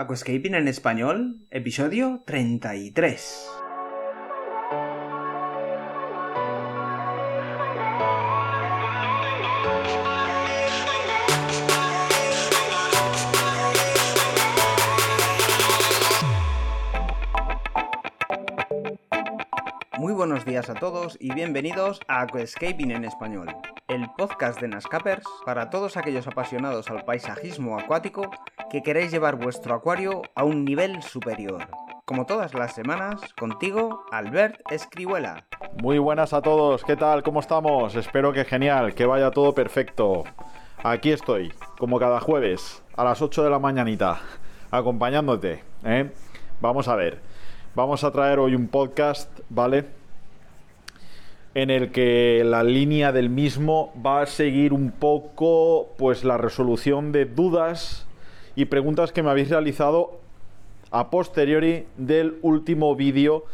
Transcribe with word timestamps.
Aquascaping 0.00 0.54
en 0.54 0.68
español, 0.68 1.40
episodio 1.50 2.22
33. 2.24 3.50
Muy 19.98 20.12
buenos 20.12 20.44
días 20.44 20.70
a 20.70 20.74
todos 20.74 21.16
y 21.18 21.34
bienvenidos 21.34 21.98
a 22.06 22.20
Aquascaping 22.20 22.92
en 22.92 23.04
español, 23.04 23.48
el 23.88 24.06
podcast 24.16 24.60
de 24.60 24.68
Nascapers 24.68 25.26
para 25.44 25.70
todos 25.70 25.96
aquellos 25.96 26.28
apasionados 26.28 26.88
al 26.88 27.04
paisajismo 27.04 27.76
acuático 27.76 28.30
que 28.70 28.82
queréis 28.82 29.10
llevar 29.10 29.36
vuestro 29.36 29.74
acuario 29.74 30.22
a 30.34 30.44
un 30.44 30.64
nivel 30.64 31.02
superior. 31.02 31.68
Como 32.04 32.26
todas 32.26 32.52
las 32.54 32.74
semanas, 32.74 33.20
contigo, 33.38 34.04
Albert 34.10 34.60
Escribuela. 34.70 35.46
Muy 35.82 35.98
buenas 35.98 36.32
a 36.32 36.42
todos, 36.42 36.84
¿qué 36.84 36.96
tal? 36.96 37.22
¿Cómo 37.22 37.40
estamos? 37.40 37.94
Espero 37.94 38.32
que 38.32 38.44
genial, 38.44 38.94
que 38.94 39.06
vaya 39.06 39.30
todo 39.30 39.54
perfecto. 39.54 40.24
Aquí 40.82 41.10
estoy, 41.12 41.52
como 41.78 41.98
cada 41.98 42.20
jueves, 42.20 42.82
a 42.96 43.04
las 43.04 43.22
8 43.22 43.44
de 43.44 43.50
la 43.50 43.58
mañanita, 43.58 44.20
acompañándote. 44.70 45.62
¿eh? 45.84 46.10
Vamos 46.60 46.88
a 46.88 46.96
ver, 46.96 47.20
vamos 47.74 48.04
a 48.04 48.12
traer 48.12 48.38
hoy 48.38 48.54
un 48.54 48.68
podcast, 48.68 49.30
¿vale? 49.48 49.86
En 51.54 51.70
el 51.70 51.90
que 51.90 52.42
la 52.44 52.62
línea 52.62 53.12
del 53.12 53.30
mismo 53.30 53.92
va 54.04 54.22
a 54.22 54.26
seguir 54.26 54.74
un 54.74 54.90
poco, 54.90 55.94
pues, 55.96 56.22
la 56.22 56.36
resolución 56.36 57.12
de 57.12 57.24
dudas 57.24 58.07
y 58.58 58.64
preguntas 58.64 59.12
que 59.12 59.22
me 59.22 59.30
habéis 59.30 59.50
realizado 59.50 60.18
a 60.90 61.10
posteriori 61.10 61.86
del 61.96 62.38
último 62.42 62.96
vídeo 62.96 63.44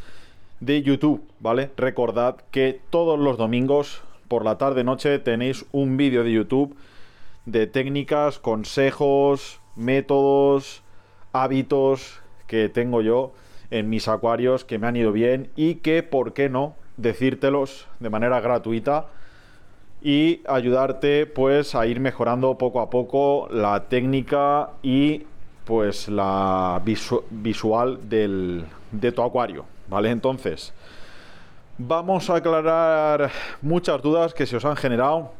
de 0.60 0.80
YouTube, 0.80 1.22
¿vale? 1.40 1.70
Recordad 1.76 2.36
que 2.50 2.80
todos 2.88 3.18
los 3.18 3.36
domingos 3.36 4.00
por 4.28 4.46
la 4.46 4.56
tarde 4.56 4.82
noche 4.82 5.18
tenéis 5.18 5.66
un 5.72 5.98
vídeo 5.98 6.24
de 6.24 6.32
YouTube 6.32 6.74
de 7.44 7.66
técnicas, 7.66 8.38
consejos, 8.38 9.60
métodos, 9.76 10.82
hábitos 11.34 12.22
que 12.46 12.70
tengo 12.70 13.02
yo 13.02 13.34
en 13.70 13.90
mis 13.90 14.08
acuarios 14.08 14.64
que 14.64 14.78
me 14.78 14.86
han 14.86 14.96
ido 14.96 15.12
bien 15.12 15.50
y 15.54 15.74
que, 15.74 16.02
¿por 16.02 16.32
qué 16.32 16.48
no?, 16.48 16.76
decírtelos 16.96 17.88
de 18.00 18.08
manera 18.08 18.40
gratuita 18.40 19.08
y 20.04 20.42
ayudarte 20.46 21.24
pues 21.24 21.74
a 21.74 21.86
ir 21.86 21.98
mejorando 21.98 22.58
poco 22.58 22.80
a 22.80 22.90
poco 22.90 23.48
la 23.50 23.84
técnica 23.84 24.68
y 24.82 25.22
pues 25.64 26.08
la 26.08 26.82
visual 27.30 27.98
del, 28.06 28.66
de 28.92 29.12
tu 29.12 29.22
acuario, 29.22 29.64
¿vale? 29.88 30.10
Entonces, 30.10 30.74
vamos 31.78 32.28
a 32.28 32.36
aclarar 32.36 33.30
muchas 33.62 34.02
dudas 34.02 34.34
que 34.34 34.44
se 34.44 34.56
os 34.56 34.66
han 34.66 34.76
generado. 34.76 35.32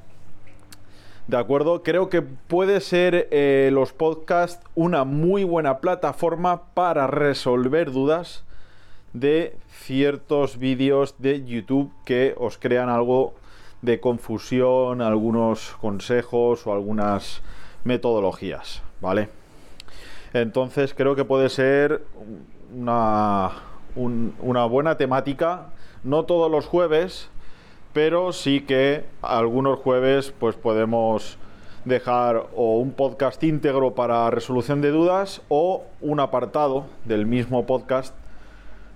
De 1.26 1.36
acuerdo, 1.36 1.82
creo 1.82 2.08
que 2.08 2.22
puede 2.22 2.80
ser 2.80 3.28
eh, 3.30 3.68
los 3.70 3.92
podcasts 3.92 4.66
una 4.74 5.04
muy 5.04 5.44
buena 5.44 5.78
plataforma 5.78 6.62
para 6.72 7.06
resolver 7.06 7.92
dudas 7.92 8.44
de 9.12 9.56
ciertos 9.68 10.58
vídeos 10.58 11.16
de 11.18 11.44
YouTube 11.44 11.92
que 12.06 12.34
os 12.38 12.56
crean 12.56 12.88
algo 12.88 13.34
de 13.84 14.00
confusión, 14.00 15.02
algunos 15.02 15.76
consejos 15.80 16.66
o 16.66 16.72
algunas 16.72 17.42
metodologías, 17.84 18.82
¿vale? 19.00 19.28
Entonces 20.32 20.94
creo 20.94 21.14
que 21.14 21.24
puede 21.24 21.48
ser 21.50 22.02
una, 22.74 23.52
una 23.94 24.64
buena 24.64 24.96
temática, 24.96 25.66
no 26.02 26.24
todos 26.24 26.50
los 26.50 26.66
jueves, 26.66 27.28
pero 27.92 28.32
sí 28.32 28.62
que 28.62 29.04
algunos 29.22 29.78
jueves 29.78 30.32
pues 30.38 30.56
podemos 30.56 31.38
dejar 31.84 32.46
o 32.56 32.78
un 32.78 32.92
podcast 32.92 33.42
íntegro 33.44 33.94
para 33.94 34.30
resolución 34.30 34.80
de 34.80 34.90
dudas 34.90 35.42
o 35.48 35.84
un 36.00 36.20
apartado 36.20 36.86
del 37.04 37.26
mismo 37.26 37.66
podcast 37.66 38.14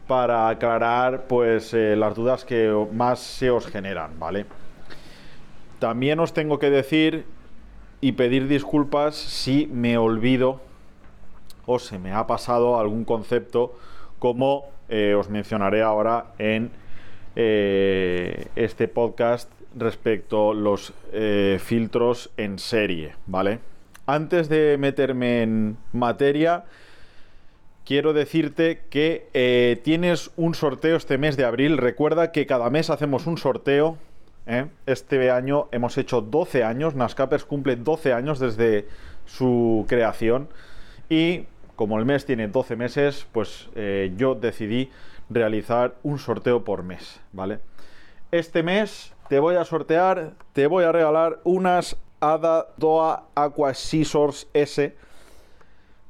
para 0.07 0.49
aclarar 0.49 1.25
pues 1.29 1.75
eh, 1.75 1.95
las 1.95 2.15
dudas 2.15 2.47
que 2.47 2.73
más 2.91 3.19
se 3.19 3.51
os 3.51 3.67
generan, 3.67 4.19
¿vale? 4.19 4.47
También 5.79 6.19
os 6.19 6.33
tengo 6.33 6.59
que 6.59 6.71
decir 6.71 7.25
y 8.01 8.13
pedir 8.13 8.49
disculpas 8.49 9.17
si 9.17 9.67
me 9.67 9.99
olvido 9.99 10.61
o 11.67 11.79
se 11.79 11.99
me 11.99 12.13
ha 12.13 12.27
pasado 12.27 12.79
algún 12.79 13.05
concepto 13.05 13.77
como 14.19 14.65
eh, 14.89 15.15
os 15.15 15.29
mencionaré 15.29 15.83
ahora 15.83 16.33
en 16.39 16.71
eh, 17.37 18.47
este 18.57 18.89
podcast 18.89 19.51
respecto 19.77 20.51
a 20.51 20.55
los 20.55 20.95
eh, 21.13 21.59
filtros 21.63 22.31
en 22.37 22.59
serie, 22.59 23.15
¿vale? 23.27 23.61
Antes 24.07 24.49
de 24.49 24.79
meterme 24.79 25.43
en 25.43 25.77
materia, 25.93 26.65
quiero 27.85 28.15
decirte 28.15 28.81
que 28.89 29.79
tienes 29.85 30.31
un 30.37 30.55
sorteo 30.55 30.97
este 30.97 31.19
mes 31.19 31.37
de 31.37 31.45
abril. 31.45 31.77
Recuerda 31.77 32.33
que 32.33 32.47
cada 32.47 32.71
mes 32.71 32.89
hacemos 32.89 33.27
un 33.27 33.37
sorteo 33.37 33.99
¿eh? 34.49 34.67
Este 34.87 35.31
año 35.31 35.69
hemos 35.71 35.97
hecho 35.99 36.21
12 36.21 36.65
años, 36.65 36.95
Nascapers 36.95 37.45
cumple 37.45 37.77
12 37.77 38.13
años 38.13 38.41
desde 38.41 38.89
su 39.27 39.85
creación 39.89 40.49
y 41.09 41.45
como 41.77 41.99
el 41.99 42.07
mes 42.07 42.25
tiene 42.27 42.49
12 42.49 42.75
meses, 42.75 43.27
pues 43.31 43.69
eh, 43.77 44.13
yo 44.17 44.35
decidí 44.35 44.91
realizar 45.31 45.95
un 46.03 46.19
sorteo 46.19 46.65
por 46.65 46.83
mes, 46.83 47.21
¿vale? 47.33 47.61
Este 48.33 48.63
mes 48.63 49.13
te 49.29 49.39
voy 49.39 49.55
a 49.55 49.65
sortear, 49.65 50.33
te 50.55 50.67
voy 50.67 50.85
a 50.85 50.93
regalar 50.93 51.39
unas 51.45 51.97
Ada 52.21 52.69
Doa 52.79 53.29
Aqua 53.37 53.75
Scissors 53.75 54.49
S, 54.55 54.97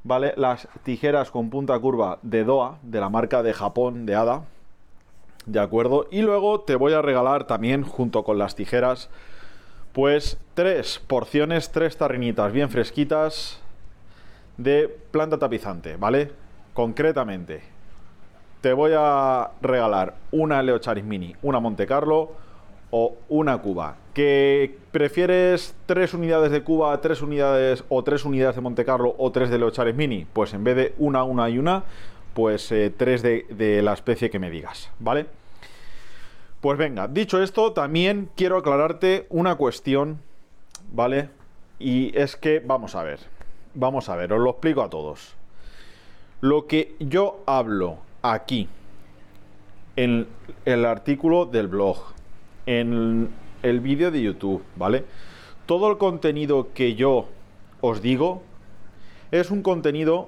¿vale? 0.03 0.33
Las 0.37 0.67
tijeras 0.83 1.29
con 1.29 1.49
punta 1.49 1.77
curva 1.77 2.17
de 2.23 2.43
Doa, 2.43 2.79
de 2.81 2.99
la 2.99 3.09
marca 3.09 3.43
de 3.43 3.53
Japón 3.53 4.05
de 4.05 4.15
Ada, 4.15 4.45
¿De 5.49 5.59
acuerdo? 5.59 6.05
Y 6.11 6.21
luego 6.21 6.59
te 6.59 6.75
voy 6.75 6.93
a 6.93 7.01
regalar 7.01 7.47
también, 7.47 7.81
junto 7.81 8.23
con 8.23 8.37
las 8.37 8.53
tijeras, 8.53 9.09
pues 9.93 10.37
tres 10.53 11.01
porciones, 11.07 11.71
tres 11.71 11.97
tarrinitas 11.97 12.53
bien 12.53 12.69
fresquitas 12.69 13.59
de 14.57 14.95
planta 15.09 15.39
tapizante, 15.39 15.97
¿vale? 15.97 16.31
Concretamente, 16.75 17.63
te 18.61 18.73
voy 18.73 18.91
a 18.95 19.49
regalar 19.59 20.17
una 20.31 20.61
Leocharis 20.61 21.03
Mini, 21.03 21.35
una 21.41 21.59
Monte 21.59 21.87
Carlo 21.87 22.33
o 22.91 23.15
una 23.27 23.57
Cuba. 23.57 23.95
¿Que 24.13 24.77
prefieres 24.91 25.75
tres 25.87 26.13
unidades 26.13 26.51
de 26.51 26.61
Cuba, 26.61 27.01
tres 27.01 27.23
unidades 27.23 27.83
o 27.89 28.03
tres 28.03 28.23
unidades 28.23 28.55
de 28.55 28.61
Monte 28.61 28.85
Carlo 28.85 29.15
o 29.17 29.31
tres 29.31 29.49
de 29.49 29.57
Leocharis 29.57 29.95
Mini? 29.95 30.27
Pues 30.31 30.53
en 30.53 30.63
vez 30.63 30.75
de 30.75 30.93
una, 30.99 31.23
una 31.23 31.49
y 31.49 31.57
una, 31.57 31.85
pues 32.35 32.71
eh, 32.71 32.93
tres 32.95 33.23
de, 33.23 33.47
de 33.49 33.81
la 33.81 33.93
especie 33.93 34.29
que 34.29 34.37
me 34.37 34.51
digas, 34.51 34.91
¿vale? 34.99 35.38
Pues 36.61 36.77
venga, 36.77 37.07
dicho 37.07 37.41
esto, 37.41 37.71
también 37.71 38.29
quiero 38.35 38.57
aclararte 38.57 39.27
una 39.29 39.55
cuestión, 39.55 40.19
¿vale? 40.91 41.29
Y 41.79 42.17
es 42.17 42.35
que, 42.35 42.59
vamos 42.59 42.95
a 42.95 43.03
ver, 43.03 43.21
vamos 43.75 44.09
a 44.09 44.17
ver, 44.17 44.33
os 44.33 44.41
lo 44.41 44.49
explico 44.49 44.81
a 44.81 44.89
todos. 44.89 45.35
Lo 46.41 46.67
que 46.67 46.97
yo 46.99 47.43
hablo 47.45 47.99
aquí, 48.21 48.67
en 49.95 50.27
el 50.65 50.85
artículo 50.85 51.45
del 51.45 51.69
blog, 51.69 51.97
en 52.65 53.29
el 53.63 53.79
vídeo 53.79 54.11
de 54.11 54.21
YouTube, 54.21 54.61
¿vale? 54.75 55.05
Todo 55.65 55.89
el 55.89 55.97
contenido 55.97 56.73
que 56.73 56.95
yo 56.95 57.29
os 57.79 58.01
digo 58.01 58.43
es 59.31 59.49
un 59.49 59.61
contenido 59.61 60.27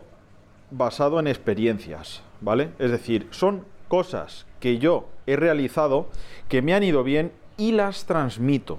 basado 0.69 1.19
en 1.19 1.27
experiencias, 1.27 2.23
¿vale? 2.39 2.69
Es 2.79 2.89
decir, 2.89 3.27
son 3.31 3.65
cosas 3.89 4.45
que 4.61 4.77
yo 4.77 5.09
he 5.27 5.35
realizado 5.35 6.07
que 6.47 6.61
me 6.61 6.73
han 6.73 6.83
ido 6.83 7.03
bien 7.03 7.33
y 7.57 7.73
las 7.73 8.05
transmito, 8.05 8.77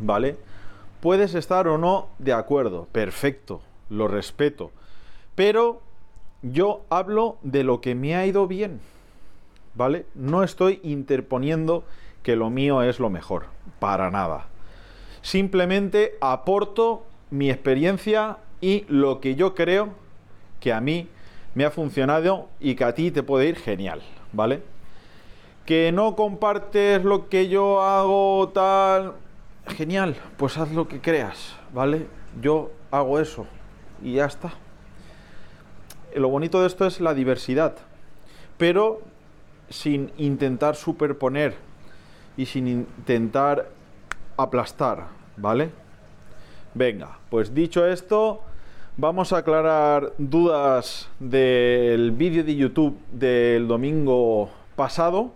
¿vale? 0.00 0.36
Puedes 1.00 1.34
estar 1.34 1.68
o 1.68 1.78
no 1.78 2.08
de 2.18 2.32
acuerdo, 2.32 2.88
perfecto, 2.90 3.60
lo 3.88 4.08
respeto, 4.08 4.72
pero 5.36 5.82
yo 6.42 6.82
hablo 6.90 7.38
de 7.42 7.62
lo 7.62 7.80
que 7.80 7.94
me 7.94 8.16
ha 8.16 8.26
ido 8.26 8.48
bien, 8.48 8.80
¿vale? 9.74 10.06
No 10.14 10.42
estoy 10.42 10.80
interponiendo 10.82 11.84
que 12.22 12.34
lo 12.34 12.50
mío 12.50 12.82
es 12.82 12.98
lo 12.98 13.10
mejor, 13.10 13.46
para 13.78 14.10
nada. 14.10 14.46
Simplemente 15.22 16.16
aporto 16.20 17.04
mi 17.30 17.50
experiencia 17.50 18.38
y 18.60 18.84
lo 18.88 19.20
que 19.20 19.34
yo 19.34 19.54
creo 19.54 19.90
que 20.60 20.72
a 20.72 20.80
mí 20.80 21.08
me 21.54 21.64
ha 21.64 21.70
funcionado 21.70 22.48
y 22.60 22.74
que 22.74 22.84
a 22.84 22.94
ti 22.94 23.10
te 23.10 23.22
puede 23.22 23.48
ir 23.48 23.56
genial, 23.56 24.02
¿vale? 24.32 24.62
Que 25.66 25.92
no 25.92 26.16
compartes 26.16 27.04
lo 27.04 27.28
que 27.28 27.48
yo 27.48 27.82
hago 27.82 28.48
tal, 28.50 29.14
genial, 29.68 30.16
pues 30.36 30.58
haz 30.58 30.72
lo 30.72 30.88
que 30.88 31.00
creas, 31.00 31.56
¿vale? 31.72 32.06
Yo 32.40 32.70
hago 32.90 33.18
eso 33.20 33.46
y 34.02 34.14
ya 34.14 34.26
está. 34.26 34.52
lo 36.14 36.28
bonito 36.28 36.60
de 36.60 36.66
esto 36.66 36.86
es 36.86 37.00
la 37.00 37.14
diversidad, 37.14 37.76
pero 38.58 39.00
sin 39.68 40.12
intentar 40.18 40.74
superponer 40.74 41.54
y 42.36 42.46
sin 42.46 42.66
intentar 42.66 43.68
aplastar, 44.36 45.06
¿vale? 45.36 45.70
Venga, 46.74 47.18
pues 47.30 47.54
dicho 47.54 47.86
esto, 47.86 48.42
vamos 48.96 49.32
a 49.32 49.38
aclarar 49.38 50.12
dudas 50.18 51.08
del 51.18 52.10
vídeo 52.10 52.44
de 52.44 52.56
YouTube 52.56 52.98
del 53.12 53.68
domingo 53.68 54.50
pasado, 54.76 55.32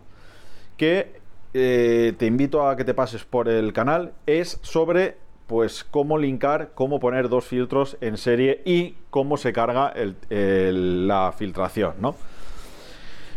que 0.77 1.21
eh, 1.55 2.15
te 2.19 2.27
invito 2.27 2.67
a 2.67 2.77
que 2.77 2.85
te 2.85 2.95
pases 2.95 3.25
por 3.25 3.49
el 3.49 3.73
canal, 3.73 4.13
es 4.27 4.59
sobre 4.63 5.17
pues 5.47 5.85
cómo 5.85 6.19
linkar, 6.19 6.71
cómo 6.75 7.01
poner 7.01 7.29
dos 7.29 7.45
filtros 7.45 7.97
en 8.01 8.17
serie 8.17 8.63
y 8.65 8.95
cómo 9.11 9.37
se 9.37 9.53
carga 9.53 9.93
la 10.31 11.33
filtración, 11.37 11.95
¿no? 12.01 12.17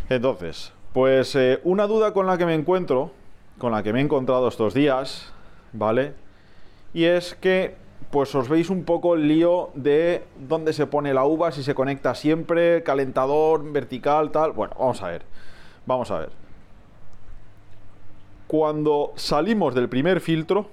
Entonces, 0.08 0.72
pues 0.92 1.34
eh, 1.36 1.60
una 1.64 1.86
duda 1.86 2.12
con 2.12 2.26
la 2.26 2.38
que 2.38 2.46
me 2.46 2.54
encuentro, 2.54 3.12
con 3.58 3.72
la 3.72 3.82
que 3.82 3.92
me 3.92 4.00
he 4.00 4.02
encontrado 4.02 4.48
estos 4.48 4.72
días, 4.72 5.32
¿vale? 5.72 6.14
Y 6.94 7.04
es 7.04 7.34
que, 7.34 7.76
pues 8.10 8.34
os 8.34 8.48
veis 8.48 8.70
un 8.70 8.84
poco 8.84 9.14
el 9.14 9.28
lío 9.28 9.70
de 9.74 10.24
dónde 10.48 10.72
se 10.72 10.86
pone 10.86 11.12
la 11.12 11.24
uva, 11.24 11.52
si 11.52 11.62
se 11.62 11.74
conecta 11.74 12.14
siempre, 12.14 12.82
calentador, 12.82 13.70
vertical, 13.70 14.30
tal. 14.30 14.52
Bueno, 14.52 14.74
vamos 14.78 15.02
a 15.02 15.08
ver. 15.08 15.22
Vamos 15.84 16.10
a 16.10 16.20
ver. 16.20 16.30
Cuando 18.46 19.12
salimos 19.16 19.74
del 19.74 19.90
primer 19.90 20.20
filtro, 20.20 20.68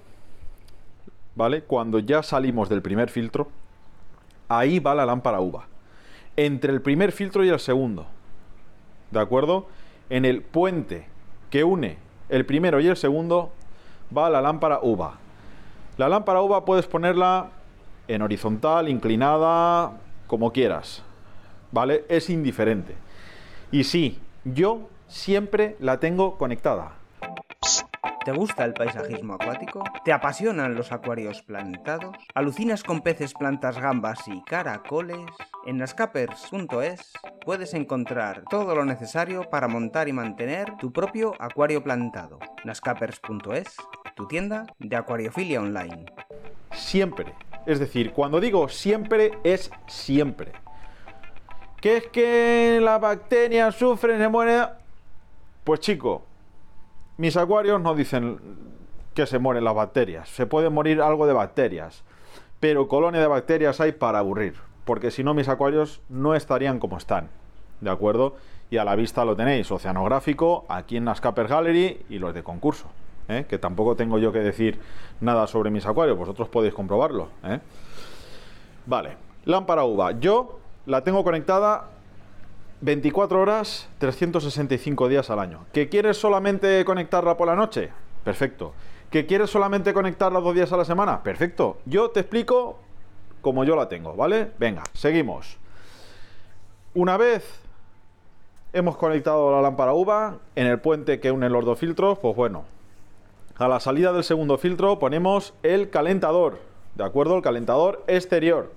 ¿vale? 1.36 1.64
Cuando 1.64 2.00
ya 2.00 2.24
salimos 2.24 2.70
del 2.70 2.82
primer 2.82 3.10
filtro, 3.10 3.50
ahí 4.48 4.80
va 4.80 4.96
la 4.96 5.06
lámpara 5.06 5.42
uva. 5.42 5.68
Entre 6.38 6.72
el 6.72 6.82
primer 6.82 7.12
filtro 7.12 7.44
y 7.44 7.50
el 7.50 7.60
segundo. 7.60 8.08
¿De 9.12 9.20
acuerdo? 9.20 9.68
En 10.10 10.24
el 10.24 10.42
puente 10.42 11.08
que 11.50 11.66
une 11.66 11.98
el 12.30 12.46
primero 12.46 12.80
y 12.80 12.88
el 12.88 12.98
segundo 12.98 13.52
va 14.16 14.30
la 14.30 14.42
lámpara 14.42 14.80
uva. 14.82 15.20
La 15.98 16.10
lámpara 16.10 16.42
uva 16.42 16.66
puedes 16.66 16.88
ponerla 16.88 17.48
en 18.08 18.22
horizontal, 18.22 18.90
inclinada, 18.90 19.94
como 20.28 20.52
quieras. 20.52 21.04
¿Vale? 21.72 22.06
Es 22.10 22.30
indiferente. 22.30 22.96
Y 23.72 23.86
sí, 23.86 24.20
yo 24.44 24.90
siempre 25.08 25.78
la 25.80 26.00
tengo 26.00 26.38
conectada. 26.38 26.94
¿Te 28.26 28.32
gusta 28.32 28.66
el 28.66 28.74
paisajismo 28.74 29.36
acuático? 29.36 29.84
¿Te 30.04 30.12
apasionan 30.12 30.76
los 30.76 30.92
acuarios 30.92 31.44
plantados? 31.44 32.18
¿Alucinas 32.34 32.84
con 32.84 33.02
peces, 33.02 33.36
plantas, 33.36 33.80
gambas 33.80 34.28
y 34.28 34.42
caracoles? 34.42 35.20
En 35.66 35.78
nascapers.es 35.78 37.14
puedes 37.46 37.74
encontrar 37.76 38.44
todo 38.50 38.74
lo 38.76 38.84
necesario 38.84 39.50
para 39.50 39.68
montar 39.68 40.08
y 40.08 40.14
mantener 40.14 40.76
tu 40.78 40.92
propio 40.92 41.34
acuario 41.40 41.84
plantado. 41.84 42.40
nascapers.es, 42.64 43.78
tu 44.16 44.28
tienda 44.28 44.66
de 44.80 44.96
acuariofilia 44.96 45.62
online. 45.62 46.06
Siempre. 46.72 47.34
Es 47.66 47.80
decir, 47.80 48.14
cuando 48.14 48.40
digo 48.40 48.70
siempre 48.70 49.38
es 49.44 49.70
siempre. 49.88 50.54
¿Qué 51.82 51.98
es 51.98 52.08
que 52.08 52.80
la 52.82 52.98
bacteria 52.98 53.72
sufre, 53.72 54.18
se 54.18 54.30
muere? 54.30 54.68
Pues 55.64 55.82
chico, 55.82 56.24
mis 57.18 57.38
acuarios 57.38 57.82
no 57.82 57.94
dicen 57.94 58.40
que 59.14 59.26
se 59.26 59.38
mueren 59.38 59.66
las 59.66 59.76
bacterias. 59.76 60.30
Se 60.30 60.46
puede 60.46 60.70
morir 60.70 61.02
algo 61.02 61.28
de 61.28 61.34
bacterias. 61.34 62.04
Pero 62.60 62.88
colonia 62.88 63.20
de 63.20 63.28
bacterias 63.28 63.82
hay 63.82 63.92
para 63.92 64.20
aburrir. 64.20 64.56
Porque 64.86 65.12
si 65.12 65.24
no, 65.24 65.34
mis 65.34 65.50
acuarios 65.50 66.02
no 66.10 66.36
estarían 66.36 66.80
como 66.80 66.98
están. 66.98 67.30
¿De 67.82 67.90
acuerdo? 67.90 68.36
Y 68.70 68.78
a 68.78 68.86
la 68.86 68.96
vista 68.96 69.26
lo 69.26 69.36
tenéis, 69.36 69.72
oceanográfico, 69.72 70.66
aquí 70.70 70.98
en 70.98 71.04
Nascaper 71.04 71.48
Gallery 71.48 72.06
y 72.10 72.18
los 72.18 72.34
de 72.34 72.44
concurso. 72.44 72.90
¿Eh? 73.28 73.46
Que 73.48 73.58
tampoco 73.58 73.96
tengo 73.96 74.18
yo 74.20 74.32
que 74.32 74.40
decir 74.40 74.80
nada 75.22 75.48
sobre 75.48 75.70
mis 75.70 75.86
acuarios. 75.86 76.18
Vosotros 76.18 76.50
podéis 76.50 76.74
comprobarlo. 76.74 77.30
¿eh? 77.44 77.60
Vale. 78.86 79.18
Lámpara 79.46 79.84
uva. 79.84 80.12
Yo 80.20 80.60
la 80.86 81.04
tengo 81.04 81.24
conectada 81.24 81.90
24 82.82 83.40
horas, 83.40 83.90
365 84.00 85.08
días 85.08 85.30
al 85.30 85.40
año. 85.40 85.66
¿Que 85.74 85.90
quieres 85.90 86.18
solamente 86.18 86.84
conectarla 86.86 87.38
por 87.38 87.48
la 87.48 87.56
noche? 87.56 87.92
Perfecto. 88.24 88.74
¿Que 89.10 89.26
quieres 89.26 89.50
solamente 89.50 89.94
conectarla 89.94 90.40
dos 90.40 90.56
días 90.56 90.72
a 90.74 90.78
la 90.78 90.86
semana? 90.86 91.24
Perfecto. 91.24 91.78
Yo 91.86 92.10
te 92.10 92.22
explico 92.22 92.80
como 93.42 93.64
yo 93.64 93.76
la 93.76 93.88
tengo, 93.88 94.16
¿vale? 94.16 94.52
Venga, 94.58 94.84
seguimos. 94.94 95.58
Una 96.96 97.16
vez 97.18 97.62
hemos 98.74 98.98
conectado 98.98 99.52
la 99.52 99.62
lámpara 99.62 99.94
UVA 99.94 100.40
en 100.56 100.68
el 100.68 100.80
puente 100.80 101.20
que 101.20 101.32
une 101.32 101.50
los 101.50 101.64
dos 101.64 101.78
filtros, 101.78 102.18
pues 102.18 102.36
bueno, 102.36 102.66
a 103.58 103.68
la 103.68 103.80
salida 103.80 104.12
del 104.12 104.24
segundo 104.24 104.58
filtro 104.58 105.00
ponemos 105.00 105.54
el 105.64 105.90
calentador, 105.90 106.60
¿de 106.96 107.04
acuerdo? 107.04 107.36
El 107.36 107.42
calentador 107.42 108.04
exterior. 108.08 108.72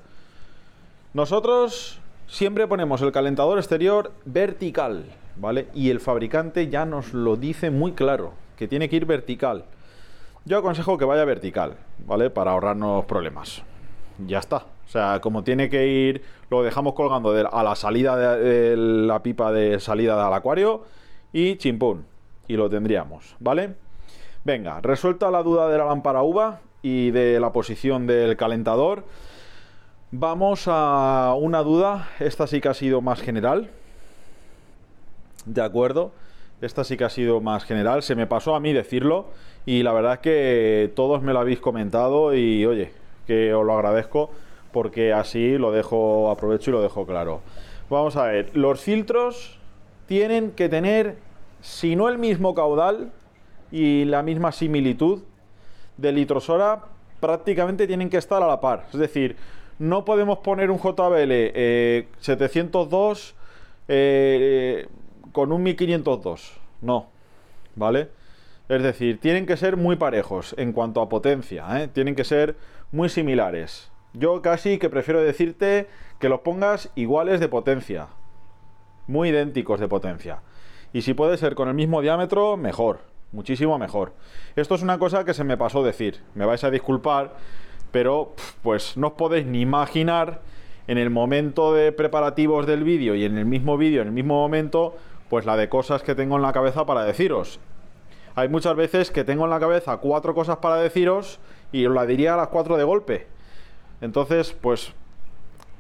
Nosotros 1.15 2.01
Siempre 2.29 2.67
ponemos 2.67 3.01
el 3.01 3.11
calentador 3.11 3.57
exterior 3.57 4.13
vertical, 4.27 5.07
¿vale? 5.37 5.69
Y 5.73 5.89
el 5.89 5.99
fabricante 5.99 6.69
ya 6.69 6.85
nos 6.85 7.15
lo 7.15 7.37
dice 7.37 7.71
muy 7.71 7.93
claro, 7.93 8.35
que 8.55 8.69
tiene 8.69 8.91
que 8.91 8.97
ir 8.97 9.07
vertical. 9.07 9.65
Yo 10.45 10.59
aconsejo 10.59 10.99
que 10.99 11.07
vaya 11.07 11.25
vertical, 11.25 11.77
¿vale? 12.07 12.29
Para 12.29 12.51
ahorrarnos 12.51 13.07
problemas. 13.07 13.63
Ya 14.27 14.41
está. 14.41 14.59
O 14.59 14.91
sea, 14.91 15.21
como 15.23 15.43
tiene 15.43 15.71
que 15.71 15.87
ir, 15.87 16.23
lo 16.51 16.63
dejamos 16.63 16.93
colgando 16.93 17.31
a 17.51 17.63
la 17.63 17.75
salida 17.75 18.37
de, 18.37 18.77
la 18.77 19.23
pipa 19.23 19.51
de 19.51 19.81
salida 19.81 20.23
del 20.23 20.35
acuario 20.35 20.85
y 21.33 21.57
chimpún. 21.57 22.05
Y 22.47 22.57
lo 22.57 22.69
tendríamos, 22.69 23.37
¿vale? 23.41 23.75
Venga, 24.45 24.81
resuelta 24.81 25.31
la 25.31 25.43
duda 25.43 25.69
de 25.69 25.79
la 25.79 25.85
lámpara 25.85 26.23
uva 26.23 26.61
y 26.81 27.11
de 27.11 27.41
la 27.41 27.53
posición 27.53 28.07
del 28.07 28.37
calentador. 28.37 29.05
Vamos 30.11 30.65
a 30.67 31.35
una 31.39 31.63
duda, 31.63 32.09
esta 32.21 32.47
sí 32.47 32.61
que 32.61 32.69
ha 32.69 32.75
sido 32.75 33.01
más 33.01 33.21
general. 33.21 33.71
De 35.45 35.61
acuerdo, 35.61 36.13
esta 36.61 36.85
sí 36.85 36.97
que 36.97 37.05
ha 37.05 37.11
sido 37.11 37.41
más 37.41 37.65
general, 37.65 38.03
se 38.03 38.15
me 38.15 38.27
pasó 38.27 38.55
a 38.55 38.61
mí 38.61 38.73
decirlo 38.73 39.27
y 39.67 39.83
la 39.83 39.93
verdad 39.93 40.15
es 40.15 40.19
que 40.21 40.93
todos 40.95 41.23
me 41.23 41.33
lo 41.33 41.41
habéis 41.41 41.61
comentado 41.61 42.35
y 42.35 42.65
oye, 42.65 42.93
que 43.27 43.53
os 43.53 43.67
lo 43.67 43.75
agradezco 43.75 44.31
porque 44.73 45.13
así 45.13 45.59
lo 45.59 45.73
dejo, 45.73 46.31
aprovecho 46.31 46.71
y 46.71 46.75
lo 46.75 46.83
dejo 46.83 47.07
claro. 47.07 47.41
Vamos 47.91 48.17
a 48.17 48.25
ver, 48.25 48.57
los 48.57 48.81
filtros 48.81 49.59
tienen 50.07 50.53
que 50.53 50.69
tener, 50.69 51.17
si 51.61 51.97
no 51.97 52.09
el 52.09 52.19
mismo 52.19 52.55
caudal 52.55 53.13
y 53.71 54.05
la 54.05 54.23
misma 54.23 54.53
similitud 54.53 55.23
de 55.97 56.13
litrosora, 56.13 56.85
prácticamente 57.21 57.87
tienen 57.87 58.11
que 58.11 58.17
estar 58.17 58.43
a 58.43 58.47
la 58.47 58.61
par. 58.61 58.87
Es 58.93 58.99
decir, 58.99 59.37
no 59.79 60.05
podemos 60.05 60.39
poner 60.39 60.71
un 60.71 60.79
JBL 60.79 62.07
702 62.21 63.35
eh, 63.89 64.87
eh, 64.87 64.89
con 65.33 65.53
un 65.53 65.63
1502. 65.63 66.61
No, 66.81 67.09
¿vale? 67.75 68.09
Es 68.69 68.83
decir, 68.83 69.19
tienen 69.19 69.47
que 69.47 69.57
ser 69.57 69.77
muy 69.77 69.97
parejos 69.97 70.55
en 70.59 70.73
cuanto 70.73 71.01
a 71.01 71.09
potencia, 71.09 71.83
¿eh? 71.83 71.89
tienen 71.89 72.15
que 72.15 72.25
ser 72.25 72.57
muy 72.93 73.09
similares. 73.09 73.91
Yo 74.13 74.43
casi 74.43 74.79
que 74.79 74.91
prefiero 74.91 75.23
decirte 75.23 75.87
que 76.19 76.29
los 76.29 76.41
pongas 76.41 76.91
iguales 76.95 77.41
de 77.41 77.49
potencia, 77.49 78.09
muy 79.07 79.31
idénticos 79.31 79.81
de 79.81 79.89
potencia. 79.89 80.43
Y 80.93 81.03
si 81.03 81.15
puede 81.15 81.37
ser 81.37 81.55
con 81.55 81.69
el 81.69 81.75
mismo 81.75 82.03
diámetro, 82.03 82.57
mejor, 82.57 83.01
muchísimo 83.33 83.79
mejor. 83.79 84.13
Esto 84.57 84.75
es 84.75 84.83
una 84.83 84.99
cosa 84.99 85.25
que 85.25 85.35
se 85.35 85.45
me 85.45 85.57
pasó 85.57 85.83
decir, 85.83 86.21
me 86.35 86.47
vais 86.47 86.65
a 86.65 86.71
disculpar, 86.71 87.35
pero 87.91 88.35
pues 88.63 88.97
no 88.97 89.09
os 89.09 89.13
podéis 89.15 89.47
ni 89.47 89.61
imaginar 89.61 90.41
en 90.87 90.99
el 90.99 91.11
momento 91.11 91.75
de 91.75 91.93
preparativos 91.93 92.67
del 92.67 92.85
vídeo 92.85 93.15
y 93.15 93.25
en 93.25 93.37
el 93.37 93.45
mismo 93.45 93.77
vídeo, 93.77 94.03
en 94.03 94.09
el 94.09 94.15
mismo 94.15 94.35
momento, 94.35 94.97
pues 95.29 95.45
la 95.45 95.57
de 95.57 95.69
cosas 95.69 96.03
que 96.03 96.15
tengo 96.15 96.37
en 96.37 96.43
la 96.43 96.53
cabeza 96.53 96.87
para 96.87 97.05
deciros. 97.05 97.61
Hay 98.35 98.49
muchas 98.49 98.77
veces 98.77 99.11
que 99.11 99.25
tengo 99.25 99.45
en 99.45 99.51
la 99.51 99.61
cabeza 99.61 99.97
cuatro 99.99 100.35
cosas 100.35 100.59
para 100.59 100.77
deciros 100.77 101.41
y 101.73 101.85
os 101.87 101.95
la 101.95 102.07
diría 102.07 102.35
a 102.35 102.37
las 102.37 102.49
cuatro 102.49 102.77
de 102.77 102.85
golpe. 102.85 103.27
Entonces, 104.01 104.53
pues 104.53 104.93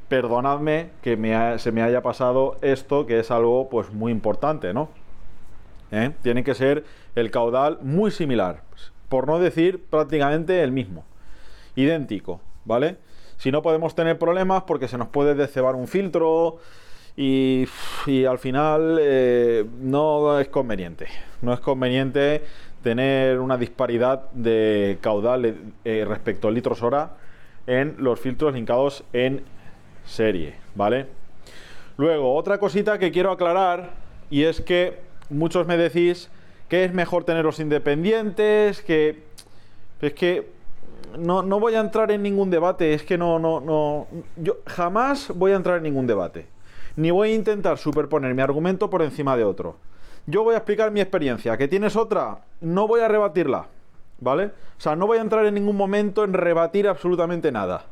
perdonadme 0.08 0.90
que 1.02 1.16
se 1.58 1.72
me 1.72 1.82
haya 1.82 2.02
pasado 2.02 2.56
esto, 2.62 3.06
que 3.06 3.20
es 3.20 3.30
algo 3.30 3.68
pues 3.68 3.92
muy 3.92 4.10
importante, 4.10 4.74
¿no? 4.74 4.88
¿Eh? 5.90 6.10
Tiene 6.22 6.44
que 6.44 6.54
ser 6.54 6.84
el 7.20 7.30
caudal 7.30 7.78
muy 7.82 8.10
similar, 8.10 8.62
por 9.08 9.26
no 9.26 9.38
decir 9.38 9.84
prácticamente 9.84 10.62
el 10.62 10.72
mismo 10.72 11.04
idéntico, 11.76 12.40
¿vale? 12.64 12.96
Si 13.36 13.52
no 13.52 13.62
podemos 13.62 13.94
tener 13.94 14.18
problemas 14.18 14.64
porque 14.64 14.88
se 14.88 14.98
nos 14.98 15.08
puede 15.08 15.34
decebar 15.34 15.76
un 15.76 15.86
filtro 15.86 16.58
y, 17.16 17.66
al 18.28 18.38
final 18.38 18.98
eh, 19.00 19.64
no 19.80 20.38
es 20.38 20.48
conveniente. 20.48 21.06
No 21.42 21.52
es 21.52 21.60
conveniente 21.60 22.42
tener 22.82 23.38
una 23.38 23.56
disparidad 23.56 24.30
de 24.32 24.98
caudal 25.00 25.72
eh, 25.84 26.04
respecto 26.06 26.48
a 26.48 26.50
litros 26.50 26.82
hora 26.82 27.10
en 27.66 27.96
los 27.98 28.18
filtros 28.20 28.54
linkados 28.54 29.04
en 29.12 29.42
serie, 30.04 30.54
¿vale? 30.74 31.06
Luego, 31.96 32.34
otra 32.34 32.58
cosita 32.58 32.98
que 32.98 33.10
quiero 33.10 33.32
aclarar, 33.32 33.90
y 34.30 34.44
es 34.44 34.60
que 34.60 35.00
muchos 35.28 35.66
me 35.66 35.76
decís 35.76 36.30
que 36.68 36.84
es 36.84 36.92
mejor 36.92 37.24
tenerlos 37.24 37.60
independientes, 37.60 38.82
que 38.82 39.22
es 40.00 40.14
que 40.14 40.50
no, 41.18 41.42
no, 41.42 41.58
voy 41.58 41.74
a 41.74 41.80
entrar 41.80 42.10
en 42.10 42.22
ningún 42.22 42.50
debate, 42.50 42.92
es 42.94 43.02
que 43.02 43.16
no, 43.16 43.38
no, 43.38 43.60
no, 43.60 44.06
yo 44.36 44.58
jamás 44.66 45.32
voy 45.34 45.52
a 45.52 45.56
entrar 45.56 45.78
en 45.78 45.84
ningún 45.84 46.06
debate, 46.06 46.46
ni 46.96 47.10
voy 47.10 47.32
a 47.32 47.34
intentar 47.34 47.78
superponer 47.78 48.34
mi 48.34 48.42
argumento 48.42 48.90
por 48.90 49.02
encima 49.02 49.36
de 49.36 49.44
otro. 49.44 49.76
Yo 50.26 50.44
voy 50.44 50.54
a 50.54 50.58
explicar 50.58 50.90
mi 50.90 51.00
experiencia, 51.00 51.56
que 51.56 51.68
tienes 51.68 51.96
otra, 51.96 52.44
no 52.60 52.86
voy 52.86 53.00
a 53.00 53.08
rebatirla, 53.08 53.66
¿vale? 54.20 54.46
O 54.46 54.80
sea, 54.80 54.94
no 54.94 55.06
voy 55.06 55.18
a 55.18 55.22
entrar 55.22 55.46
en 55.46 55.54
ningún 55.54 55.76
momento 55.76 56.22
en 56.22 56.34
rebatir 56.34 56.86
absolutamente 56.86 57.50
nada. 57.50 57.86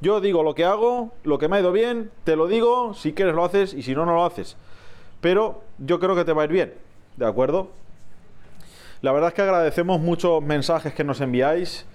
Yo 0.00 0.20
digo 0.20 0.42
lo 0.42 0.54
que 0.54 0.64
hago, 0.64 1.12
lo 1.22 1.38
que 1.38 1.48
me 1.48 1.56
ha 1.56 1.60
ido 1.60 1.72
bien, 1.72 2.10
te 2.24 2.34
lo 2.34 2.48
digo, 2.48 2.94
si 2.94 3.12
quieres 3.12 3.34
lo 3.34 3.44
haces 3.44 3.72
y 3.72 3.82
si 3.82 3.94
no, 3.94 4.04
no 4.04 4.14
lo 4.14 4.24
haces. 4.24 4.56
Pero 5.20 5.62
yo 5.78 6.00
creo 6.00 6.16
que 6.16 6.24
te 6.24 6.32
va 6.32 6.42
a 6.42 6.44
ir 6.46 6.50
bien, 6.50 6.74
¿de 7.16 7.26
acuerdo? 7.26 7.70
La 9.02 9.12
verdad 9.12 9.28
es 9.28 9.34
que 9.34 9.42
agradecemos 9.42 10.00
muchos 10.00 10.42
mensajes 10.42 10.94
que 10.94 11.04
nos 11.04 11.20
enviáis 11.20 11.86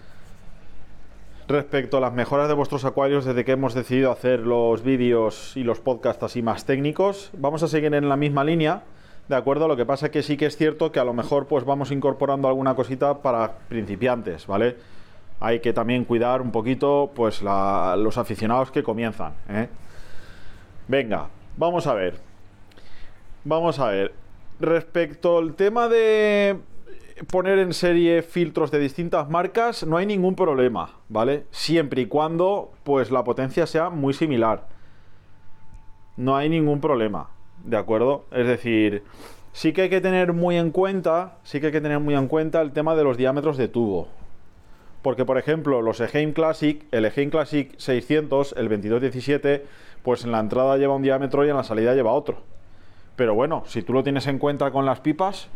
respecto 1.47 1.97
a 1.97 1.99
las 1.99 2.13
mejoras 2.13 2.47
de 2.47 2.53
vuestros 2.53 2.85
acuarios 2.85 3.25
desde 3.25 3.43
que 3.43 3.51
hemos 3.51 3.73
decidido 3.73 4.11
hacer 4.11 4.39
los 4.39 4.83
vídeos 4.83 5.57
y 5.57 5.63
los 5.63 5.79
podcasts 5.79 6.23
así 6.23 6.41
más 6.41 6.65
técnicos. 6.65 7.31
Vamos 7.33 7.63
a 7.63 7.67
seguir 7.67 7.93
en 7.93 8.07
la 8.07 8.15
misma 8.15 8.43
línea, 8.43 8.83
¿de 9.27 9.35
acuerdo? 9.35 9.67
Lo 9.67 9.75
que 9.75 9.85
pasa 9.85 10.05
es 10.05 10.11
que 10.11 10.23
sí 10.23 10.37
que 10.37 10.45
es 10.45 10.55
cierto 10.55 10.91
que 10.91 10.99
a 10.99 11.03
lo 11.03 11.13
mejor 11.13 11.47
pues 11.47 11.65
vamos 11.65 11.91
incorporando 11.91 12.47
alguna 12.47 12.75
cosita 12.75 13.21
para 13.21 13.57
principiantes, 13.67 14.47
¿vale? 14.47 14.77
Hay 15.39 15.59
que 15.59 15.73
también 15.73 16.05
cuidar 16.05 16.41
un 16.41 16.51
poquito 16.51 17.11
pues 17.15 17.41
los 17.41 18.17
aficionados 18.17 18.71
que 18.71 18.83
comienzan, 18.83 19.33
¿eh? 19.49 19.67
Venga, 20.87 21.27
vamos 21.57 21.87
a 21.87 21.93
ver. 21.95 22.19
Vamos 23.43 23.79
a 23.79 23.87
ver. 23.87 24.20
Respecto 24.62 25.39
al 25.39 25.56
tema 25.56 25.88
de 25.88 26.60
poner 27.32 27.58
en 27.58 27.74
serie 27.74 28.22
filtros 28.22 28.70
de 28.70 28.77
distintas 28.77 29.27
marcas, 29.27 29.88
no 29.88 29.98
hay 29.98 30.06
ningún 30.06 30.36
problema, 30.36 31.00
¿vale? 31.10 31.46
Siempre 31.50 32.03
y 32.03 32.06
cuando 32.06 32.72
pues 32.84 33.10
la 33.10 33.24
potencia 33.24 33.65
sea 33.65 33.89
muy 33.89 34.13
similar. 34.13 34.68
No 36.15 36.36
hay 36.36 36.48
ningún 36.48 36.80
problema, 36.80 37.32
¿de 37.65 37.75
acuerdo? 37.75 38.25
Es 38.30 38.46
decir, 38.46 39.03
sí 39.51 39.74
que 39.74 39.82
hay 39.82 39.89
que 39.89 40.00
tener 40.00 40.32
muy 40.32 40.58
en 40.58 40.70
cuenta, 40.70 41.39
sí 41.41 41.60
que 41.60 41.65
hay 41.65 41.72
que 41.72 41.82
tener 41.82 42.00
muy 42.00 42.13
en 42.13 42.27
cuenta 42.27 42.62
el 42.62 42.72
tema 42.72 42.96
de 42.96 43.03
los 43.03 43.18
diámetros 43.18 43.58
de 43.58 43.68
tubo. 43.68 44.10
Porque, 45.01 45.25
por 45.25 45.39
ejemplo, 45.39 45.82
los 45.82 46.00
Egeim 46.01 46.34
Classic, 46.34 46.86
el 46.91 47.06
Egeim 47.06 47.32
Classic 47.32 47.74
600, 47.80 48.53
el 48.56 48.70
2217, 48.70 49.65
pues 50.03 50.24
en 50.24 50.32
la 50.32 50.39
entrada 50.39 50.77
lleva 50.77 50.96
un 50.96 51.01
diámetro 51.01 51.48
y 51.48 51.50
en 51.50 51.56
la 51.56 51.63
salida 51.63 51.96
lleva 51.96 52.12
otro. 52.12 52.50
Pero 53.21 53.35
bueno, 53.35 53.61
si 53.67 53.83
tú 53.83 53.93
lo 53.93 54.01
tienes 54.01 54.25
en 54.25 54.39
cuenta 54.39 54.71
con 54.71 54.83
las 54.83 54.99
pipas, 54.99 55.47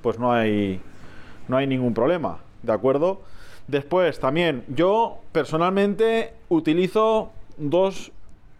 pues 0.00 0.18
no 0.18 0.32
hay, 0.32 0.80
no 1.48 1.58
hay 1.58 1.66
ningún 1.66 1.92
problema, 1.92 2.38
¿de 2.62 2.72
acuerdo? 2.72 3.20
Después, 3.68 4.18
también, 4.20 4.64
yo 4.68 5.18
personalmente 5.32 6.32
utilizo 6.48 7.30
dos 7.58 8.10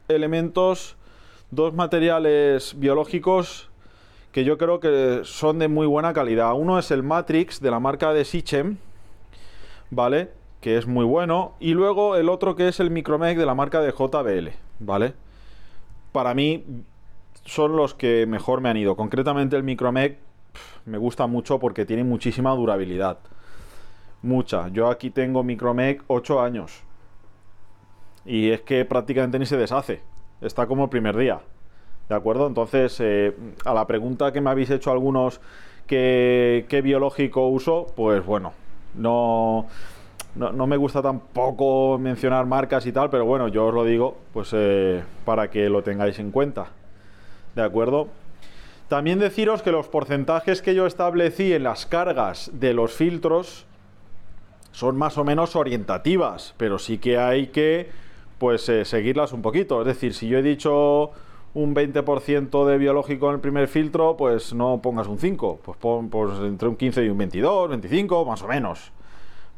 elementos, 0.09 0.99
dos 1.51 1.73
materiales 1.73 2.79
biológicos 2.79 3.71
que 4.31 4.45
yo 4.45 4.59
creo 4.59 4.79
que 4.79 5.23
son 5.25 5.59
de 5.59 5.69
muy 5.69 5.87
buena 5.87 6.13
calidad. 6.13 6.53
Uno 6.53 6.79
es 6.79 6.91
el 6.91 7.03
Matrix 7.03 7.63
de 7.63 7.71
la 7.71 7.81
marca 7.81 8.13
de 8.13 8.27
Sichem, 8.27 8.77
¿vale? 9.89 10.29
Que 10.61 10.77
es 10.77 10.87
muy 10.87 11.07
bueno. 11.07 11.55
Y 11.61 11.73
luego 11.73 12.17
el 12.17 12.29
otro 12.29 12.57
que 12.57 12.69
es 12.69 12.79
el 12.79 12.91
Micromec 12.91 13.39
de 13.39 13.47
la 13.47 13.55
marca 13.55 13.81
de 13.81 13.91
JBL, 13.91 14.51
¿vale? 14.81 15.15
Para 16.13 16.35
mí 16.35 16.63
son 17.51 17.77
los 17.77 17.95
que 17.95 18.27
mejor 18.29 18.61
me 18.61 18.69
han 18.69 18.77
ido. 18.77 18.95
Concretamente 18.95 19.57
el 19.57 19.65
Micromec 19.65 20.19
me 20.87 20.99
gusta 20.99 21.27
mucho 21.27 21.59
porque 21.59 21.85
tiene 21.85 22.05
muchísima 22.05 22.55
durabilidad. 22.55 23.19
Mucha. 24.23 24.69
Yo 24.69 24.89
aquí 24.89 25.11
tengo 25.11 25.43
Micromec 25.43 26.05
8 26.07 26.41
años. 26.41 26.85
Y 28.25 28.51
es 28.51 28.61
que 28.61 28.85
prácticamente 28.85 29.37
ni 29.41 29.47
se 29.47 29.57
deshace. 29.57 30.01
Está 30.41 30.69
como 30.69 30.85
el 30.85 30.91
primer 30.91 31.17
día. 31.17 31.41
¿De 32.09 32.15
acuerdo? 32.15 32.47
Entonces, 32.47 32.97
eh, 33.01 33.35
a 33.65 33.75
la 33.75 33.85
pregunta 33.85 34.33
que 34.33 34.41
me 34.41 34.51
habéis 34.51 34.71
hecho 34.71 34.93
algunos 34.93 35.41
que, 35.89 36.67
qué 36.69 36.83
biológico 36.83 37.49
uso, 37.49 37.89
pues 37.97 38.25
bueno, 38.25 38.53
no, 38.95 39.67
no, 40.37 40.67
me 40.69 40.77
gusta 40.77 41.03
tampoco 41.03 41.99
mencionar 41.99 42.47
marcas 42.47 42.87
y 42.87 42.93
tal, 42.93 43.11
pero 43.11 43.25
bueno, 43.25 43.49
yo 43.49 43.67
os 43.67 43.75
lo 43.75 43.85
digo, 43.85 44.19
pues 44.33 44.51
eh, 44.53 45.03
para 45.25 45.51
que 45.51 45.69
lo 45.69 45.83
tengáis 45.83 46.21
en 46.21 46.31
cuenta. 46.31 46.69
¿De 47.55 47.63
acuerdo? 47.63 48.09
También 48.89 49.19
deciros 49.19 49.63
que 49.63 49.71
los 49.71 49.89
porcentajes 49.89 50.63
que 50.63 50.75
yo 50.75 50.87
establecí 50.87 51.53
en 51.53 51.63
las 51.63 51.87
cargas 51.87 52.51
de 52.55 52.75
los 52.75 52.93
filtros 52.93 53.67
son 54.73 54.97
más 54.97 55.19
o 55.19 55.25
menos 55.25 55.57
orientativas, 55.57 56.55
pero 56.57 56.79
sí 56.79 56.99
que 56.99 57.19
hay 57.19 57.49
que 57.49 57.89
pues 58.39 58.69
eh, 58.69 58.85
seguirlas 58.85 59.33
un 59.33 59.43
poquito. 59.43 59.81
Es 59.81 59.87
decir, 59.87 60.15
si 60.15 60.27
yo 60.27 60.39
he 60.39 60.43
dicho 60.43 61.11
un 61.55 61.75
20% 61.75 62.67
de 62.67 62.79
biológico 62.79 63.29
en 63.29 63.35
el 63.35 63.41
primer 63.41 63.69
filtro, 63.69 64.17
pues 64.17 64.55
no 64.55 64.81
pongas 64.83 65.09
un 65.09 65.19
5, 65.19 65.61
pues 65.65 65.79
pon 65.79 66.09
pues, 66.09 66.39
entre 66.41 66.69
un 66.69 66.77
15 66.77 67.05
y 67.05 67.09
un 67.09 67.19
22, 67.19 67.69
25, 67.69 68.25
más 68.25 68.43
o 68.43 68.49
menos. 68.49 68.93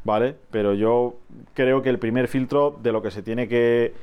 ¿Vale? 0.03 0.35
Pero 0.51 0.73
yo 0.73 1.15
creo 1.53 1.81
que 1.81 1.89
el 1.89 1.97
primer 1.97 2.27
filtro 2.27 2.77
de 2.83 2.91
lo 2.91 3.01
que 3.01 3.09
se 3.09 3.23
tiene 3.23 3.47
que 3.47 3.93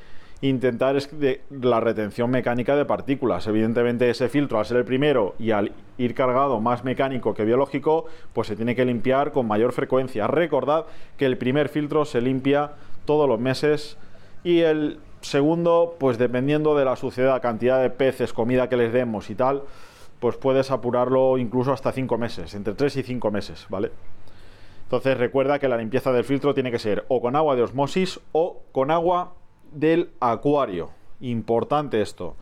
intentar 0.41 0.95
es 0.95 1.09
la 1.49 1.79
retención 1.79 2.31
mecánica 2.31 2.75
de 2.75 2.85
partículas. 2.85 3.45
Evidentemente 3.47 4.09
ese 4.09 4.27
filtro 4.27 4.59
al 4.59 4.65
ser 4.65 4.77
el 4.77 4.85
primero 4.85 5.35
y 5.37 5.51
al 5.51 5.71
ir 5.97 6.15
cargado 6.15 6.59
más 6.59 6.83
mecánico 6.83 7.33
que 7.33 7.45
biológico, 7.45 8.05
pues 8.33 8.47
se 8.47 8.55
tiene 8.55 8.75
que 8.75 8.85
limpiar 8.85 9.31
con 9.31 9.47
mayor 9.47 9.71
frecuencia. 9.71 10.27
Recordad 10.27 10.85
que 11.17 11.25
el 11.25 11.37
primer 11.37 11.69
filtro 11.69 12.05
se 12.05 12.21
limpia 12.21 12.71
todos 13.05 13.29
los 13.29 13.39
meses 13.39 13.97
y 14.43 14.61
el 14.61 14.99
segundo, 15.21 15.95
pues 15.99 16.17
dependiendo 16.17 16.75
de 16.75 16.85
la 16.85 16.95
suciedad, 16.95 17.41
cantidad 17.41 17.79
de 17.79 17.91
peces, 17.91 18.33
comida 18.33 18.67
que 18.67 18.77
les 18.77 18.91
demos 18.91 19.29
y 19.29 19.35
tal, 19.35 19.61
pues 20.19 20.37
puedes 20.37 20.71
apurarlo 20.71 21.37
incluso 21.37 21.71
hasta 21.71 21.91
5 21.91 22.17
meses, 22.17 22.53
entre 22.55 22.73
3 22.73 22.97
y 22.97 23.03
5 23.03 23.31
meses, 23.31 23.67
¿vale? 23.69 23.91
Entonces 24.83 25.17
recuerda 25.17 25.59
que 25.59 25.67
la 25.67 25.77
limpieza 25.77 26.11
del 26.11 26.23
filtro 26.23 26.53
tiene 26.53 26.71
que 26.71 26.79
ser 26.79 27.05
o 27.07 27.21
con 27.21 27.35
agua 27.35 27.55
de 27.55 27.61
osmosis 27.61 28.19
o 28.31 28.63
con 28.71 28.91
agua 28.91 29.33
del 29.71 30.11
acuario. 30.19 30.91
Importante 31.19 32.01
esto. 32.01 32.35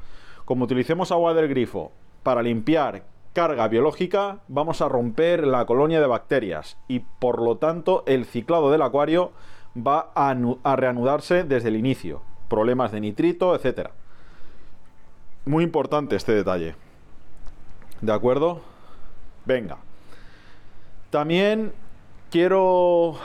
Como 0.45 0.65
utilicemos 0.65 1.11
agua 1.11 1.33
del 1.33 1.47
grifo 1.47 1.91
para 2.23 2.41
limpiar 2.41 3.03
carga 3.33 3.67
biológica, 3.67 4.39
vamos 4.47 4.81
a 4.81 4.89
romper 4.89 5.45
la 5.45 5.65
colonia 5.65 6.01
de 6.01 6.07
bacterias 6.07 6.77
y 6.87 6.99
por 6.99 7.41
lo 7.41 7.57
tanto 7.57 8.03
el 8.07 8.25
ciclado 8.25 8.71
del 8.71 8.81
acuario 8.81 9.31
va 9.75 10.11
a, 10.15 10.75
reanudarse 10.75 11.43
desde 11.43 11.69
el 11.69 11.75
inicio. 11.75 12.21
Problemas 12.49 12.91
de 12.91 12.99
nitrito, 12.99 13.55
etcétera. 13.55 13.91
Muy 15.45 15.63
importante 15.63 16.15
este 16.15 16.33
detalle. 16.33 16.75
¿De 18.01 18.11
acuerdo? 18.11 18.61
Venga. 19.45 19.77
También 21.09 21.73
quiero 22.29 23.17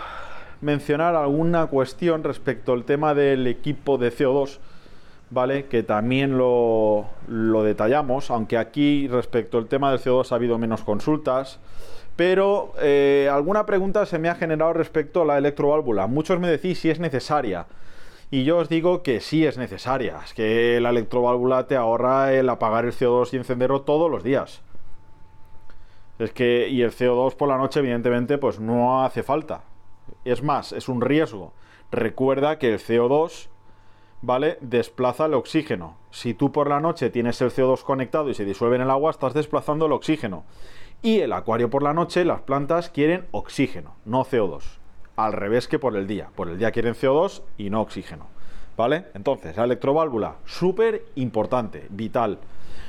mencionar 0.64 1.14
alguna 1.14 1.66
cuestión 1.66 2.24
respecto 2.24 2.72
al 2.72 2.84
tema 2.84 3.14
del 3.14 3.46
equipo 3.46 3.98
de 3.98 4.10
CO2, 4.10 4.58
¿vale? 5.30 5.66
Que 5.66 5.82
también 5.82 6.38
lo, 6.38 7.06
detallamos, 7.62 8.30
aunque 8.30 8.56
aquí 8.56 9.06
respecto 9.06 9.58
al 9.58 9.66
tema 9.66 9.90
del 9.90 10.00
CO2 10.00 10.32
ha 10.32 10.36
habido 10.36 10.58
menos 10.58 10.82
consultas. 10.82 11.60
Pero 12.16 12.72
eh, 12.80 13.28
alguna 13.30 13.66
pregunta 13.66 14.06
se 14.06 14.18
me 14.18 14.28
ha 14.28 14.36
generado 14.36 14.72
respecto 14.72 15.22
a 15.22 15.24
la 15.26 15.38
electroválvula. 15.38 16.06
Muchos 16.06 16.40
me 16.40 16.48
decís 16.48 16.78
si 16.78 16.88
es 16.88 16.98
necesaria. 16.98 17.66
Y 18.30 18.44
yo 18.44 18.58
os 18.58 18.68
digo 18.68 19.02
que 19.02 19.20
sí 19.20 19.44
es 19.44 19.58
necesaria. 19.58 20.20
Es 20.24 20.32
que 20.32 20.80
la 20.80 20.90
electroválvula 20.90 21.66
te 21.66 21.76
ahorra 21.76 22.32
el 22.32 22.48
apagar 22.48 22.84
el 22.84 22.92
CO2 22.92 23.32
y 23.32 23.36
encenderlo 23.36 23.82
todos 23.82 24.10
los 24.10 24.22
días. 24.22 24.62
Es 26.18 26.32
que, 26.32 26.68
y 26.68 26.82
el 26.82 26.92
CO2 26.92 27.34
por 27.34 27.48
la 27.48 27.58
noche, 27.58 27.80
evidentemente, 27.80 28.38
pues 28.38 28.60
no 28.60 29.04
hace 29.04 29.22
falta. 29.22 29.62
Es 30.24 30.42
más, 30.42 30.72
es 30.72 30.88
un 30.88 31.00
riesgo. 31.00 31.52
Recuerda 31.90 32.58
que 32.58 32.72
el 32.72 32.80
CO2, 32.80 33.48
¿vale? 34.22 34.58
Desplaza 34.60 35.26
el 35.26 35.34
oxígeno. 35.34 35.96
Si 36.10 36.34
tú 36.34 36.52
por 36.52 36.68
la 36.68 36.80
noche 36.80 37.10
tienes 37.10 37.40
el 37.40 37.50
CO2 37.50 37.82
conectado 37.82 38.30
y 38.30 38.34
se 38.34 38.44
disuelve 38.44 38.76
en 38.76 38.82
el 38.82 38.90
agua, 38.90 39.10
estás 39.10 39.34
desplazando 39.34 39.86
el 39.86 39.92
oxígeno. 39.92 40.44
Y 41.02 41.20
el 41.20 41.32
acuario 41.32 41.68
por 41.68 41.82
la 41.82 41.92
noche, 41.92 42.24
las 42.24 42.40
plantas 42.40 42.88
quieren 42.88 43.26
oxígeno, 43.30 43.94
no 44.04 44.24
CO2. 44.24 44.62
Al 45.16 45.32
revés 45.32 45.68
que 45.68 45.78
por 45.78 45.96
el 45.96 46.06
día. 46.06 46.30
Por 46.34 46.48
el 46.48 46.58
día 46.58 46.72
quieren 46.72 46.94
CO2 46.94 47.42
y 47.58 47.70
no 47.70 47.82
oxígeno. 47.82 48.26
¿Vale? 48.76 49.04
Entonces, 49.14 49.56
la 49.56 49.64
electroválvula, 49.64 50.36
súper 50.46 51.04
importante, 51.14 51.86
vital. 51.90 52.38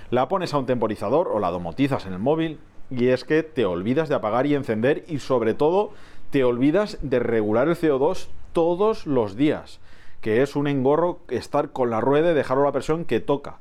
La 0.10 0.28
pones 0.28 0.54
a 0.54 0.58
un 0.58 0.66
temporizador 0.66 1.28
o 1.28 1.40
la 1.40 1.52
domotizas 1.52 2.06
en 2.06 2.14
el 2.14 2.20
móvil 2.20 2.60
y 2.90 3.08
es 3.08 3.24
que 3.24 3.44
te 3.44 3.66
olvidas 3.66 4.10
de 4.10 4.16
apagar 4.16 4.46
y 4.46 4.56
encender 4.56 5.04
y 5.08 5.20
sobre 5.20 5.54
todo 5.54 5.92
te 6.36 6.44
olvidas 6.44 6.98
de 7.02 7.20
regular 7.20 7.70
el 7.70 7.78
CO2 7.78 8.28
todos 8.52 9.08
los 9.08 9.38
días. 9.38 9.80
que 10.20 10.42
es 10.42 10.58
un 10.58 10.68
engorro 10.68 11.22
estar 11.30 11.72
con 11.72 11.90
la 11.90 12.02
rueda 12.02 12.32
y 12.32 12.34
dejarlo 12.34 12.64
a 12.64 12.66
la 12.66 12.72
presión 12.74 13.06
que 13.06 13.22
toca. 13.22 13.60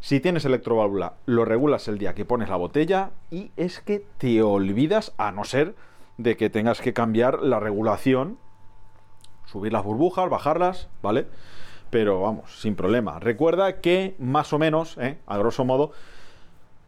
Si 0.00 0.18
tienes 0.18 0.46
electroválvula, 0.46 1.16
lo 1.26 1.44
regulas 1.44 1.88
el 1.88 1.98
día 1.98 2.14
que 2.14 2.24
pones 2.24 2.48
la 2.48 2.56
botella 2.56 3.10
y 3.30 3.50
es 3.58 3.80
que 3.80 4.02
te 4.16 4.42
olvidas, 4.42 5.12
a 5.18 5.30
no 5.30 5.44
ser 5.44 5.74
de 6.16 6.38
que 6.38 6.48
tengas 6.48 6.80
que 6.80 6.94
cambiar 6.94 7.42
la 7.42 7.60
regulación, 7.60 8.38
subir 9.44 9.74
las 9.74 9.84
burbujas, 9.84 10.30
bajarlas, 10.30 10.88
¿vale? 11.02 11.26
Pero 11.90 12.22
vamos, 12.22 12.62
sin 12.62 12.76
problema. 12.76 13.18
Recuerda 13.18 13.82
que 13.82 14.16
más 14.18 14.54
o 14.54 14.58
menos, 14.58 14.96
¿eh? 14.96 15.18
a 15.26 15.36
grosso 15.36 15.66
modo, 15.66 15.92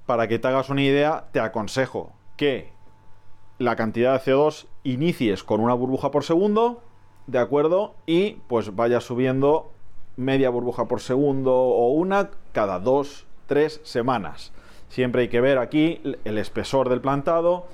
para 0.07 0.26
que 0.26 0.38
te 0.38 0.49
hagas 0.49 0.71
una 0.71 0.81
idea, 0.81 1.26
te 1.33 1.40
aconsejo 1.40 2.14
que 2.38 2.73
la 3.59 3.76
cantidad 3.76 4.14
de 4.14 4.33
CO2 4.33 4.69
inicies 4.85 5.45
con 5.45 5.61
una 5.61 5.75
burbuja 5.75 6.11
por 6.11 6.25
segundo, 6.25 6.83
¿de 7.27 7.39
acuerdo? 7.39 7.95
Y 8.07 8.33
pues 8.49 8.75
vayas 8.75 9.05
subiendo 9.05 9.71
media 10.17 10.51
burbuja 10.51 10.87
por 10.87 11.01
segundo 11.01 11.55
o 11.55 11.93
una 11.93 12.31
cada 12.53 12.79
dos, 12.79 13.27
tres 13.47 13.81
semanas. 13.85 14.53
Siempre 14.89 15.23
hay 15.23 15.29
que 15.29 15.41
ver 15.41 15.59
aquí 15.59 16.01
el 16.25 16.39
espesor 16.39 16.89
del 16.89 17.01
plantado. 17.01 17.67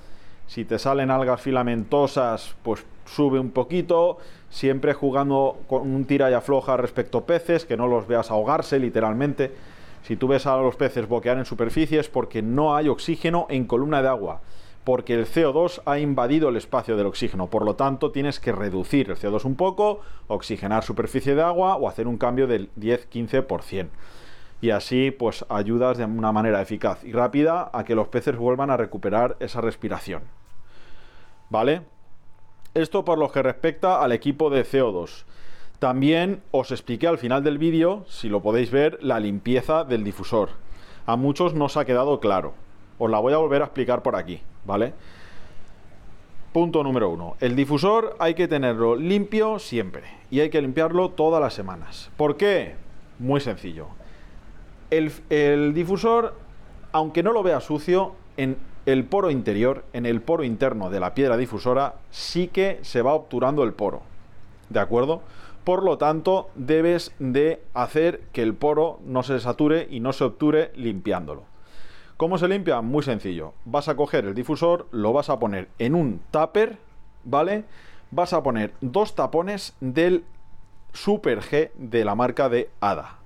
Si 0.46 0.64
te 0.64 0.78
salen 0.78 1.10
algas 1.10 1.40
filamentosas, 1.40 2.54
pues 2.62 2.84
sube 3.06 3.40
un 3.40 3.50
poquito. 3.50 4.18
Siempre 4.50 4.94
jugando 4.94 5.58
con 5.66 5.82
un 5.82 6.04
tira 6.04 6.30
y 6.30 6.34
afloja 6.34 6.76
respecto 6.76 7.18
a 7.18 7.26
peces, 7.26 7.64
que 7.64 7.76
no 7.76 7.86
los 7.88 8.06
veas 8.06 8.30
ahogarse 8.30 8.78
literalmente. 8.78 9.52
Si 10.04 10.16
tú 10.16 10.28
ves 10.28 10.46
a 10.46 10.56
los 10.58 10.76
peces 10.76 11.08
boquear 11.08 11.38
en 11.38 11.44
superficie 11.44 11.98
es 11.98 12.08
porque 12.08 12.40
no 12.40 12.76
hay 12.76 12.88
oxígeno 12.88 13.46
en 13.50 13.66
columna 13.66 14.00
de 14.00 14.08
agua 14.08 14.40
porque 14.88 15.12
el 15.12 15.26
CO2 15.26 15.82
ha 15.84 15.98
invadido 15.98 16.48
el 16.48 16.56
espacio 16.56 16.96
del 16.96 17.04
oxígeno. 17.04 17.48
Por 17.48 17.62
lo 17.62 17.76
tanto, 17.76 18.10
tienes 18.10 18.40
que 18.40 18.52
reducir 18.52 19.10
el 19.10 19.18
CO2 19.18 19.44
un 19.44 19.54
poco, 19.54 20.00
oxigenar 20.28 20.82
superficie 20.82 21.34
de 21.34 21.42
agua 21.42 21.76
o 21.76 21.90
hacer 21.90 22.08
un 22.08 22.16
cambio 22.16 22.46
del 22.46 22.70
10-15%. 22.76 23.88
Y 24.62 24.70
así, 24.70 25.10
pues 25.10 25.44
ayudas 25.50 25.98
de 25.98 26.06
una 26.06 26.32
manera 26.32 26.62
eficaz 26.62 27.04
y 27.04 27.12
rápida 27.12 27.68
a 27.74 27.84
que 27.84 27.94
los 27.94 28.08
peces 28.08 28.38
vuelvan 28.38 28.70
a 28.70 28.78
recuperar 28.78 29.36
esa 29.40 29.60
respiración. 29.60 30.22
¿Vale? 31.50 31.82
Esto 32.72 33.04
por 33.04 33.18
lo 33.18 33.30
que 33.30 33.42
respecta 33.42 34.02
al 34.02 34.12
equipo 34.12 34.48
de 34.48 34.64
CO2. 34.64 35.24
También 35.80 36.40
os 36.50 36.70
expliqué 36.70 37.08
al 37.08 37.18
final 37.18 37.44
del 37.44 37.58
vídeo, 37.58 38.06
si 38.08 38.30
lo 38.30 38.40
podéis 38.40 38.70
ver, 38.70 38.98
la 39.02 39.20
limpieza 39.20 39.84
del 39.84 40.02
difusor. 40.02 40.48
A 41.04 41.16
muchos 41.16 41.52
no 41.52 41.66
os 41.66 41.76
ha 41.76 41.84
quedado 41.84 42.20
claro. 42.20 42.54
Os 42.96 43.10
la 43.10 43.18
voy 43.18 43.34
a 43.34 43.36
volver 43.36 43.60
a 43.60 43.66
explicar 43.66 44.02
por 44.02 44.16
aquí. 44.16 44.40
¿Vale? 44.68 44.92
Punto 46.52 46.84
número 46.84 47.08
uno. 47.08 47.36
El 47.40 47.56
difusor 47.56 48.14
hay 48.20 48.34
que 48.34 48.46
tenerlo 48.46 48.94
limpio 48.94 49.58
siempre 49.58 50.04
y 50.30 50.40
hay 50.40 50.50
que 50.50 50.60
limpiarlo 50.60 51.10
todas 51.10 51.40
las 51.40 51.54
semanas. 51.54 52.10
¿Por 52.16 52.36
qué? 52.36 52.74
Muy 53.18 53.40
sencillo. 53.40 53.88
El, 54.90 55.10
el 55.30 55.74
difusor, 55.74 56.34
aunque 56.92 57.22
no 57.22 57.32
lo 57.32 57.42
vea 57.42 57.60
sucio, 57.60 58.14
en 58.36 58.58
el 58.86 59.04
poro 59.04 59.30
interior, 59.30 59.84
en 59.92 60.06
el 60.06 60.20
poro 60.20 60.44
interno 60.44 60.90
de 60.90 61.00
la 61.00 61.14
piedra 61.14 61.36
difusora, 61.36 61.94
sí 62.10 62.48
que 62.48 62.78
se 62.82 63.02
va 63.02 63.14
obturando 63.14 63.64
el 63.64 63.72
poro. 63.72 64.02
¿De 64.68 64.80
acuerdo? 64.80 65.22
Por 65.64 65.82
lo 65.82 65.96
tanto, 65.96 66.50
debes 66.54 67.14
de 67.18 67.62
hacer 67.72 68.20
que 68.32 68.42
el 68.42 68.54
poro 68.54 69.00
no 69.04 69.22
se 69.22 69.40
sature 69.40 69.88
y 69.90 70.00
no 70.00 70.12
se 70.12 70.24
obture 70.24 70.72
limpiándolo. 70.76 71.47
¿Cómo 72.18 72.36
se 72.36 72.48
limpia? 72.48 72.80
Muy 72.80 73.04
sencillo. 73.04 73.54
Vas 73.64 73.86
a 73.86 73.94
coger 73.94 74.24
el 74.24 74.34
difusor, 74.34 74.88
lo 74.90 75.12
vas 75.12 75.30
a 75.30 75.38
poner 75.38 75.68
en 75.78 75.94
un 75.94 76.20
tupper, 76.32 76.76
¿vale? 77.22 77.62
Vas 78.10 78.32
a 78.32 78.42
poner 78.42 78.74
dos 78.80 79.14
tapones 79.14 79.76
del 79.80 80.24
Super 80.92 81.42
G 81.42 81.70
de 81.76 82.04
la 82.04 82.16
marca 82.16 82.48
de 82.48 82.70
ADA, 82.80 83.18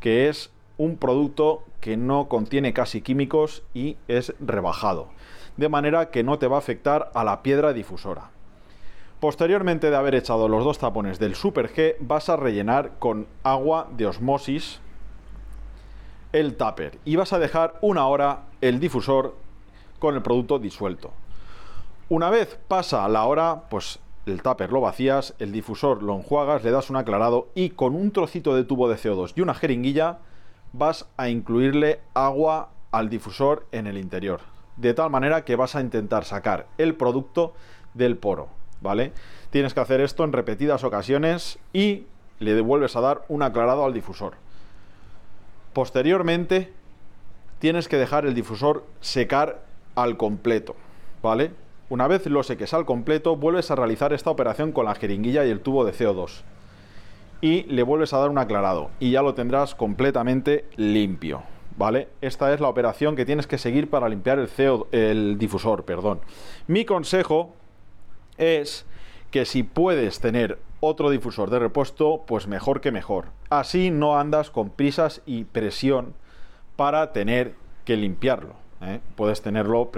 que 0.00 0.30
es 0.30 0.50
un 0.78 0.96
producto 0.96 1.64
que 1.82 1.98
no 1.98 2.28
contiene 2.28 2.72
casi 2.72 3.02
químicos 3.02 3.62
y 3.74 3.98
es 4.08 4.34
rebajado, 4.40 5.08
de 5.58 5.68
manera 5.68 6.08
que 6.08 6.22
no 6.22 6.38
te 6.38 6.46
va 6.46 6.56
a 6.56 6.60
afectar 6.60 7.10
a 7.12 7.24
la 7.24 7.42
piedra 7.42 7.74
difusora. 7.74 8.30
Posteriormente 9.20 9.90
de 9.90 9.96
haber 9.96 10.14
echado 10.14 10.48
los 10.48 10.64
dos 10.64 10.78
tapones 10.78 11.18
del 11.18 11.34
Super 11.34 11.70
G, 11.70 11.96
vas 12.00 12.30
a 12.30 12.36
rellenar 12.36 12.92
con 12.98 13.26
agua 13.42 13.86
de 13.94 14.06
osmosis 14.06 14.80
el 16.32 16.56
tupper 16.56 16.98
y 17.04 17.16
vas 17.16 17.32
a 17.32 17.38
dejar 17.38 17.74
una 17.80 18.06
hora 18.06 18.44
el 18.60 18.80
difusor 18.80 19.36
con 19.98 20.14
el 20.14 20.22
producto 20.22 20.58
disuelto. 20.58 21.12
Una 22.08 22.30
vez 22.30 22.58
pasa 22.68 23.08
la 23.08 23.24
hora, 23.24 23.62
pues 23.70 24.00
el 24.26 24.42
tupper 24.42 24.72
lo 24.72 24.80
vacías, 24.80 25.34
el 25.38 25.52
difusor 25.52 26.02
lo 26.02 26.16
enjuagas, 26.16 26.64
le 26.64 26.70
das 26.70 26.90
un 26.90 26.96
aclarado 26.96 27.48
y 27.54 27.70
con 27.70 27.94
un 27.94 28.10
trocito 28.10 28.54
de 28.54 28.64
tubo 28.64 28.88
de 28.88 28.96
CO2 28.96 29.32
y 29.36 29.40
una 29.40 29.54
jeringuilla 29.54 30.18
vas 30.72 31.08
a 31.16 31.28
incluirle 31.28 32.00
agua 32.14 32.70
al 32.90 33.08
difusor 33.08 33.66
en 33.72 33.86
el 33.86 33.98
interior. 33.98 34.40
De 34.76 34.94
tal 34.94 35.10
manera 35.10 35.44
que 35.44 35.56
vas 35.56 35.76
a 35.76 35.80
intentar 35.80 36.24
sacar 36.24 36.66
el 36.78 36.94
producto 36.94 37.54
del 37.94 38.16
poro, 38.16 38.48
¿vale? 38.80 39.12
Tienes 39.50 39.74
que 39.74 39.80
hacer 39.80 40.00
esto 40.00 40.24
en 40.24 40.32
repetidas 40.32 40.84
ocasiones 40.84 41.58
y 41.72 42.06
le 42.38 42.54
devuelves 42.54 42.96
a 42.96 43.00
dar 43.00 43.22
un 43.28 43.42
aclarado 43.42 43.84
al 43.84 43.92
difusor. 43.92 44.34
Posteriormente, 45.72 46.72
tienes 47.60 47.88
que 47.88 47.96
dejar 47.96 48.26
el 48.26 48.34
difusor 48.34 48.84
secar 49.00 49.62
al 49.94 50.16
completo, 50.16 50.74
¿vale? 51.22 51.52
Una 51.88 52.08
vez 52.08 52.26
lo 52.26 52.42
seques 52.42 52.74
al 52.74 52.86
completo, 52.86 53.36
vuelves 53.36 53.70
a 53.70 53.76
realizar 53.76 54.12
esta 54.12 54.30
operación 54.30 54.72
con 54.72 54.84
la 54.84 54.94
jeringuilla 54.94 55.44
y 55.44 55.50
el 55.50 55.60
tubo 55.60 55.84
de 55.84 55.92
CO2. 55.92 56.42
Y 57.40 57.64
le 57.64 57.82
vuelves 57.82 58.12
a 58.12 58.18
dar 58.18 58.30
un 58.30 58.38
aclarado 58.38 58.90
y 59.00 59.10
ya 59.12 59.22
lo 59.22 59.34
tendrás 59.34 59.74
completamente 59.74 60.66
limpio, 60.76 61.42
¿vale? 61.76 62.08
Esta 62.20 62.52
es 62.52 62.60
la 62.60 62.68
operación 62.68 63.16
que 63.16 63.26
tienes 63.26 63.46
que 63.46 63.58
seguir 63.58 63.90
para 63.90 64.08
limpiar 64.08 64.38
el, 64.38 64.48
CO, 64.48 64.88
el 64.92 65.38
difusor, 65.38 65.84
perdón. 65.84 66.20
Mi 66.66 66.84
consejo 66.84 67.54
es 68.38 68.86
que 69.30 69.44
si 69.44 69.62
puedes 69.62 70.20
tener 70.20 70.58
otro 70.80 71.10
difusor 71.10 71.50
de 71.50 71.58
repuesto, 71.58 72.24
pues 72.26 72.46
mejor 72.46 72.80
que 72.80 72.90
mejor. 72.90 73.26
Así 73.50 73.90
no 73.90 74.18
andas 74.18 74.50
con 74.50 74.70
prisas 74.70 75.22
y 75.26 75.44
presión 75.44 76.14
para 76.76 77.12
tener 77.12 77.54
que 77.84 77.96
limpiarlo. 77.96 78.54
¿eh? 78.82 79.00
Puedes 79.16 79.42
tenerlo 79.42 79.90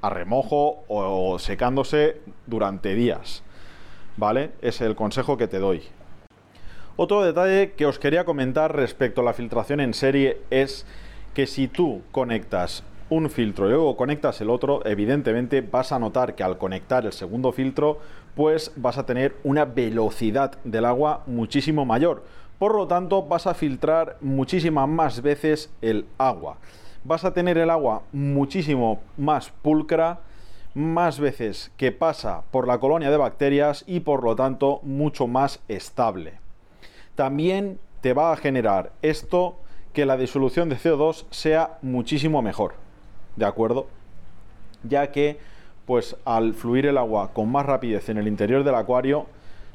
a 0.00 0.10
remojo 0.10 0.84
o 0.88 1.38
secándose 1.38 2.20
durante 2.46 2.94
días. 2.94 3.42
¿Vale? 4.16 4.52
Es 4.62 4.80
el 4.80 4.94
consejo 4.94 5.36
que 5.36 5.48
te 5.48 5.58
doy. 5.58 5.82
Otro 6.96 7.24
detalle 7.24 7.72
que 7.72 7.86
os 7.86 7.98
quería 7.98 8.24
comentar 8.24 8.74
respecto 8.74 9.20
a 9.20 9.24
la 9.24 9.32
filtración 9.32 9.80
en 9.80 9.94
serie 9.94 10.40
es 10.50 10.86
que 11.34 11.48
si 11.48 11.66
tú 11.66 12.02
conectas 12.12 12.84
un 13.10 13.28
filtro 13.30 13.66
y 13.66 13.70
luego 13.70 13.96
conectas 13.96 14.40
el 14.40 14.48
otro, 14.48 14.80
evidentemente 14.86 15.60
vas 15.60 15.90
a 15.90 15.98
notar 15.98 16.36
que 16.36 16.44
al 16.44 16.56
conectar 16.56 17.04
el 17.04 17.12
segundo 17.12 17.50
filtro, 17.50 17.98
pues 18.34 18.72
vas 18.76 18.98
a 18.98 19.06
tener 19.06 19.36
una 19.44 19.64
velocidad 19.64 20.58
del 20.64 20.84
agua 20.84 21.22
muchísimo 21.26 21.84
mayor. 21.84 22.24
Por 22.58 22.74
lo 22.74 22.86
tanto, 22.86 23.22
vas 23.22 23.46
a 23.46 23.54
filtrar 23.54 24.16
muchísimas 24.20 24.88
más 24.88 25.22
veces 25.22 25.70
el 25.82 26.06
agua. 26.18 26.56
Vas 27.04 27.24
a 27.24 27.34
tener 27.34 27.58
el 27.58 27.70
agua 27.70 28.02
muchísimo 28.12 29.00
más 29.16 29.50
pulcra, 29.62 30.20
más 30.74 31.20
veces 31.20 31.70
que 31.76 31.92
pasa 31.92 32.42
por 32.50 32.66
la 32.66 32.78
colonia 32.78 33.10
de 33.10 33.16
bacterias 33.16 33.84
y 33.86 34.00
por 34.00 34.24
lo 34.24 34.34
tanto 34.34 34.80
mucho 34.82 35.26
más 35.26 35.60
estable. 35.68 36.34
También 37.14 37.78
te 38.00 38.12
va 38.12 38.32
a 38.32 38.36
generar 38.36 38.92
esto 39.02 39.56
que 39.92 40.06
la 40.06 40.16
disolución 40.16 40.68
de 40.68 40.76
CO2 40.76 41.26
sea 41.30 41.78
muchísimo 41.82 42.42
mejor. 42.42 42.74
¿de 43.36 43.46
acuerdo? 43.46 43.86
Ya 44.82 45.10
que, 45.10 45.38
pues 45.86 46.16
al 46.24 46.54
fluir 46.54 46.86
el 46.86 46.98
agua 46.98 47.30
con 47.32 47.50
más 47.50 47.66
rapidez 47.66 48.08
en 48.08 48.18
el 48.18 48.28
interior 48.28 48.64
del 48.64 48.74
acuario, 48.74 49.26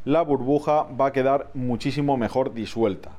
la 0.06 0.22
burbuja 0.22 0.88
va 1.00 1.08
a 1.08 1.14
quedar 1.14 1.50
muchísimo 1.54 2.18
mejor 2.18 2.54
disuelta. 2.54 3.12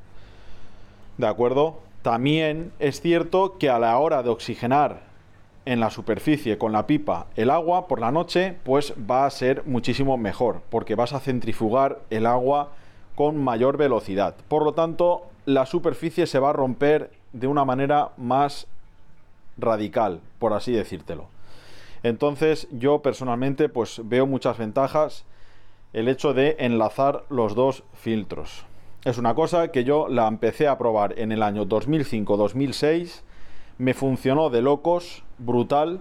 ¿De 1.18 1.26
acuerdo? 1.26 1.78
También 2.02 2.72
es 2.78 3.00
cierto 3.00 3.58
que 3.58 3.68
a 3.68 3.78
la 3.78 3.98
hora 3.98 4.22
de 4.22 4.30
oxigenar 4.30 5.10
en 5.66 5.80
la 5.80 5.90
superficie 5.90 6.56
con 6.58 6.72
la 6.72 6.86
pipa 6.86 7.26
el 7.36 7.50
agua 7.50 7.86
por 7.86 8.00
la 8.00 8.10
noche, 8.10 8.56
pues 8.64 8.94
va 9.10 9.26
a 9.26 9.30
ser 9.30 9.62
muchísimo 9.66 10.16
mejor, 10.16 10.62
porque 10.70 10.94
vas 10.94 11.12
a 11.12 11.20
centrifugar 11.20 12.00
el 12.08 12.26
agua 12.26 12.70
con 13.14 13.36
mayor 13.36 13.76
velocidad. 13.76 14.34
Por 14.48 14.64
lo 14.64 14.72
tanto, 14.72 15.26
la 15.44 15.66
superficie 15.66 16.26
se 16.26 16.38
va 16.38 16.50
a 16.50 16.54
romper 16.54 17.10
de 17.32 17.46
una 17.46 17.64
manera 17.64 18.10
más 18.16 18.66
radical, 19.58 20.20
por 20.38 20.54
así 20.54 20.72
decírtelo. 20.72 21.26
Entonces 22.02 22.68
yo 22.70 23.00
personalmente 23.00 23.68
pues 23.68 24.00
veo 24.04 24.26
muchas 24.26 24.58
ventajas 24.58 25.24
el 25.92 26.08
hecho 26.08 26.34
de 26.34 26.56
enlazar 26.58 27.24
los 27.28 27.54
dos 27.54 27.82
filtros. 27.94 28.64
Es 29.04 29.18
una 29.18 29.34
cosa 29.34 29.68
que 29.68 29.84
yo 29.84 30.08
la 30.08 30.28
empecé 30.28 30.68
a 30.68 30.78
probar 30.78 31.18
en 31.18 31.32
el 31.32 31.42
año 31.42 31.66
2005-2006, 31.66 33.22
me 33.78 33.94
funcionó 33.94 34.50
de 34.50 34.60
locos, 34.60 35.24
brutal, 35.38 36.00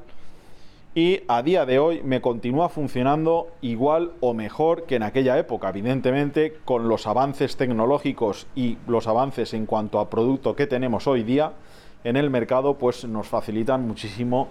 y 0.95 1.21
a 1.27 1.43
día 1.43 1.65
de 1.65 1.79
hoy 1.79 2.01
me 2.03 2.19
continúa 2.19 2.67
funcionando 2.67 3.47
igual 3.61 4.11
o 4.19 4.33
mejor 4.33 4.83
que 4.83 4.95
en 4.95 5.03
aquella 5.03 5.37
época. 5.37 5.69
Evidentemente, 5.69 6.57
con 6.65 6.89
los 6.89 7.07
avances 7.07 7.55
tecnológicos 7.55 8.47
y 8.55 8.77
los 8.87 9.07
avances 9.07 9.53
en 9.53 9.65
cuanto 9.65 9.99
a 9.99 10.09
producto 10.09 10.55
que 10.55 10.67
tenemos 10.67 11.07
hoy 11.07 11.23
día 11.23 11.53
en 12.03 12.17
el 12.17 12.29
mercado, 12.29 12.73
pues 12.73 13.05
nos 13.05 13.27
facilitan 13.27 13.87
muchísimo 13.87 14.49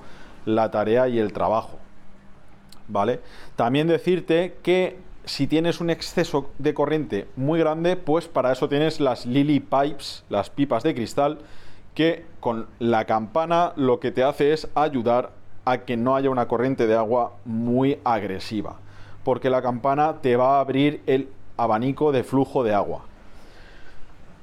la 0.49 0.71
tarea 0.71 1.09
y 1.09 1.19
el 1.19 1.33
trabajo. 1.33 1.79
¿Vale? 2.89 3.21
También 3.57 3.87
decirte 3.87 4.57
que 4.63 4.99
si 5.25 5.47
tienes 5.47 5.81
un 5.81 5.91
exceso 5.91 6.51
de 6.59 6.73
corriente 6.73 7.29
muy 7.37 7.59
grande, 7.59 7.97
pues 7.97 8.29
para 8.29 8.51
eso 8.53 8.69
tienes 8.69 8.99
las 8.99 9.27
Lily 9.27 9.61
Pipes, 9.61 10.25
las 10.31 10.49
pipas 10.49 10.83
de 10.83 10.95
cristal, 10.95 11.39
que 11.95 12.25
con 12.41 12.67
la 12.79 13.05
campana 13.05 13.73
lo 13.77 14.01
que 14.01 14.11
te 14.11 14.25
hace 14.25 14.53
es 14.53 14.69
ayudar 14.75 15.33
a 15.67 15.79
que 15.79 15.99
no 15.99 16.17
haya 16.17 16.31
una 16.31 16.49
corriente 16.49 16.87
de 16.87 16.97
agua 16.97 17.35
muy 17.45 17.99
agresiva, 18.05 18.77
porque 19.23 19.51
la 19.51 19.61
campana 19.61 20.23
te 20.23 20.37
va 20.37 20.57
a 20.57 20.61
abrir 20.61 21.03
el 21.07 21.29
abanico 21.59 22.11
de 22.11 22.25
flujo 22.25 22.65
de 22.65 22.73
agua. 22.73 23.03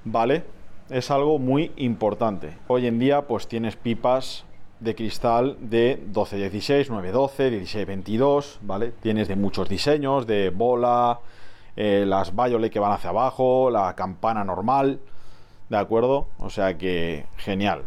¿Vale? 0.04 0.44
Es 0.90 1.10
algo 1.10 1.40
muy 1.40 1.72
importante. 1.78 2.56
Hoy 2.68 2.86
en 2.86 3.00
día 3.00 3.24
pues 3.24 3.48
tienes 3.48 3.76
pipas 3.76 4.45
de 4.80 4.96
cristal 4.96 5.58
de 5.60 6.00
12-16, 6.12 6.88
9-12, 6.88 7.62
16-22, 7.62 8.58
¿vale? 8.62 8.92
Tienes 9.02 9.28
de 9.28 9.36
muchos 9.36 9.70
diseños, 9.70 10.28
de 10.28 10.50
bola, 10.50 11.20
eh, 11.76 12.04
las 12.08 12.36
Violet 12.36 12.72
que 12.72 12.80
van 12.80 12.92
hacia 12.92 13.10
abajo, 13.10 13.70
la 13.70 13.96
campana 13.96 14.44
normal, 14.44 15.00
¿de 15.70 15.78
acuerdo? 15.78 16.28
O 16.40 16.50
sea 16.50 16.78
que 16.78 17.26
genial. 17.38 17.84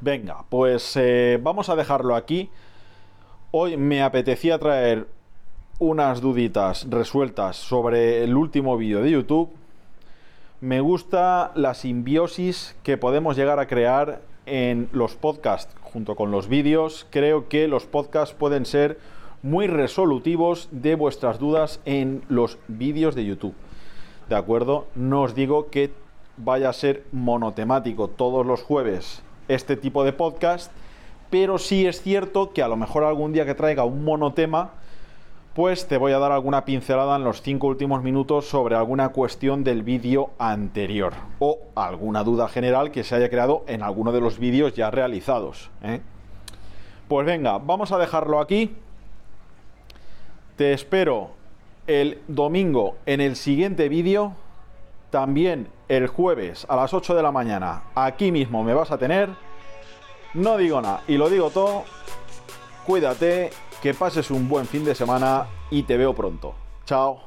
Venga, 0.00 0.44
pues 0.48 0.96
eh, 0.96 1.38
vamos 1.42 1.68
a 1.68 1.76
dejarlo 1.76 2.16
aquí. 2.16 2.50
Hoy 3.50 3.76
me 3.76 4.02
apetecía 4.02 4.58
traer 4.58 5.06
unas 5.78 6.20
duditas 6.20 6.86
resueltas 6.88 7.56
sobre 7.56 8.22
el 8.22 8.36
último 8.36 8.76
vídeo 8.76 9.02
de 9.02 9.10
YouTube. 9.10 9.50
Me 10.60 10.80
gusta 10.80 11.50
la 11.54 11.74
simbiosis 11.74 12.76
que 12.82 12.96
podemos 12.96 13.36
llegar 13.36 13.58
a 13.58 13.66
crear 13.66 14.22
en 14.46 14.88
los 14.92 15.14
podcasts 15.14 15.74
junto 15.82 16.16
con 16.16 16.30
los 16.30 16.48
vídeos. 16.48 17.06
Creo 17.10 17.48
que 17.48 17.68
los 17.68 17.86
podcasts 17.86 18.34
pueden 18.34 18.66
ser 18.66 18.98
muy 19.42 19.66
resolutivos 19.66 20.68
de 20.70 20.94
vuestras 20.94 21.38
dudas 21.38 21.80
en 21.84 22.22
los 22.28 22.58
vídeos 22.68 23.14
de 23.14 23.24
YouTube. 23.24 23.54
¿De 24.28 24.36
acuerdo? 24.36 24.86
No 24.94 25.22
os 25.22 25.34
digo 25.34 25.68
que 25.70 25.92
vaya 26.36 26.68
a 26.68 26.72
ser 26.72 27.04
monotemático 27.12 28.08
todos 28.08 28.46
los 28.46 28.62
jueves 28.62 29.22
este 29.48 29.76
tipo 29.76 30.04
de 30.04 30.12
podcast, 30.12 30.72
pero 31.30 31.58
sí 31.58 31.86
es 31.86 32.00
cierto 32.00 32.52
que 32.52 32.62
a 32.62 32.68
lo 32.68 32.76
mejor 32.76 33.04
algún 33.04 33.32
día 33.32 33.44
que 33.44 33.54
traiga 33.54 33.84
un 33.84 34.04
monotema, 34.04 34.72
pues 35.54 35.86
te 35.86 35.98
voy 35.98 36.12
a 36.12 36.18
dar 36.18 36.32
alguna 36.32 36.64
pincelada 36.64 37.16
en 37.16 37.24
los 37.24 37.42
cinco 37.42 37.66
últimos 37.66 38.02
minutos 38.02 38.48
sobre 38.48 38.74
alguna 38.74 39.10
cuestión 39.10 39.64
del 39.64 39.82
vídeo 39.82 40.30
anterior 40.38 41.12
o 41.40 41.58
alguna 41.74 42.24
duda 42.24 42.48
general 42.48 42.90
que 42.90 43.04
se 43.04 43.14
haya 43.14 43.28
creado 43.28 43.62
en 43.66 43.82
alguno 43.82 44.12
de 44.12 44.20
los 44.20 44.38
vídeos 44.38 44.74
ya 44.74 44.90
realizados. 44.90 45.70
¿eh? 45.82 46.00
Pues 47.06 47.26
venga, 47.26 47.58
vamos 47.58 47.92
a 47.92 47.98
dejarlo 47.98 48.40
aquí. 48.40 48.74
Te 50.56 50.72
espero 50.72 51.32
el 51.86 52.22
domingo 52.28 52.96
en 53.04 53.20
el 53.20 53.36
siguiente 53.36 53.90
vídeo. 53.90 54.32
También 55.10 55.68
el 55.88 56.06
jueves 56.06 56.64
a 56.70 56.76
las 56.76 56.94
8 56.94 57.14
de 57.14 57.22
la 57.22 57.32
mañana. 57.32 57.82
Aquí 57.94 58.32
mismo 58.32 58.64
me 58.64 58.72
vas 58.72 58.90
a 58.90 58.96
tener. 58.96 59.28
No 60.32 60.56
digo 60.56 60.80
nada 60.80 61.02
y 61.06 61.18
lo 61.18 61.28
digo 61.28 61.50
todo. 61.50 61.84
Cuídate, 62.86 63.50
que 63.82 63.94
pases 63.94 64.30
un 64.30 64.48
buen 64.48 64.64
fin 64.64 64.84
de 64.84 64.94
semana 64.94 65.48
y 65.68 65.82
te 65.82 65.96
veo 65.96 66.14
pronto. 66.14 66.54
Chao. 66.84 67.20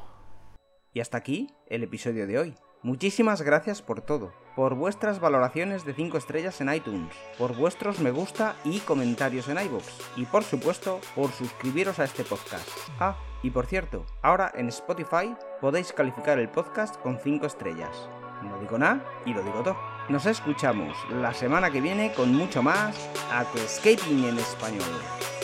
Y 0.93 1.01
hasta 1.01 1.17
aquí 1.17 1.49
el 1.67 1.83
episodio 1.83 2.25
de 2.25 2.39
hoy. 2.39 2.55
Muchísimas 2.81 3.41
gracias 3.41 3.81
por 3.81 3.99
todo, 3.99 4.31
por 4.55 4.75
vuestras 4.75 5.19
valoraciones 5.19 5.83
de 5.83 5.93
5 5.93 6.17
estrellas 6.17 6.61
en 6.61 6.73
iTunes, 6.73 7.13
por 7.37 7.57
vuestros 7.57 7.99
me 7.99 8.11
gusta 8.11 8.55
y 8.63 8.79
comentarios 8.79 9.49
en 9.49 9.57
iVoox, 9.57 9.85
y 10.15 10.25
por 10.25 10.43
supuesto 10.43 11.01
por 11.13 11.31
suscribiros 11.31 11.99
a 11.99 12.05
este 12.05 12.23
podcast. 12.23 12.69
Ah, 12.99 13.17
y 13.43 13.49
por 13.49 13.65
cierto, 13.65 14.05
ahora 14.21 14.51
en 14.55 14.69
Spotify 14.69 15.35
podéis 15.59 15.91
calificar 15.91 16.39
el 16.39 16.47
podcast 16.47 16.95
con 17.01 17.19
5 17.19 17.47
estrellas. 17.47 18.07
No 18.43 18.59
digo 18.61 18.77
nada 18.77 19.03
y 19.25 19.33
lo 19.33 19.43
digo 19.43 19.61
todo. 19.61 19.77
Nos 20.07 20.25
escuchamos 20.25 20.95
la 21.09 21.33
semana 21.33 21.69
que 21.71 21.81
viene 21.81 22.13
con 22.13 22.33
mucho 22.33 22.63
más 22.63 22.95
Aquascaping 23.31 24.23
en 24.25 24.37
español. 24.37 25.34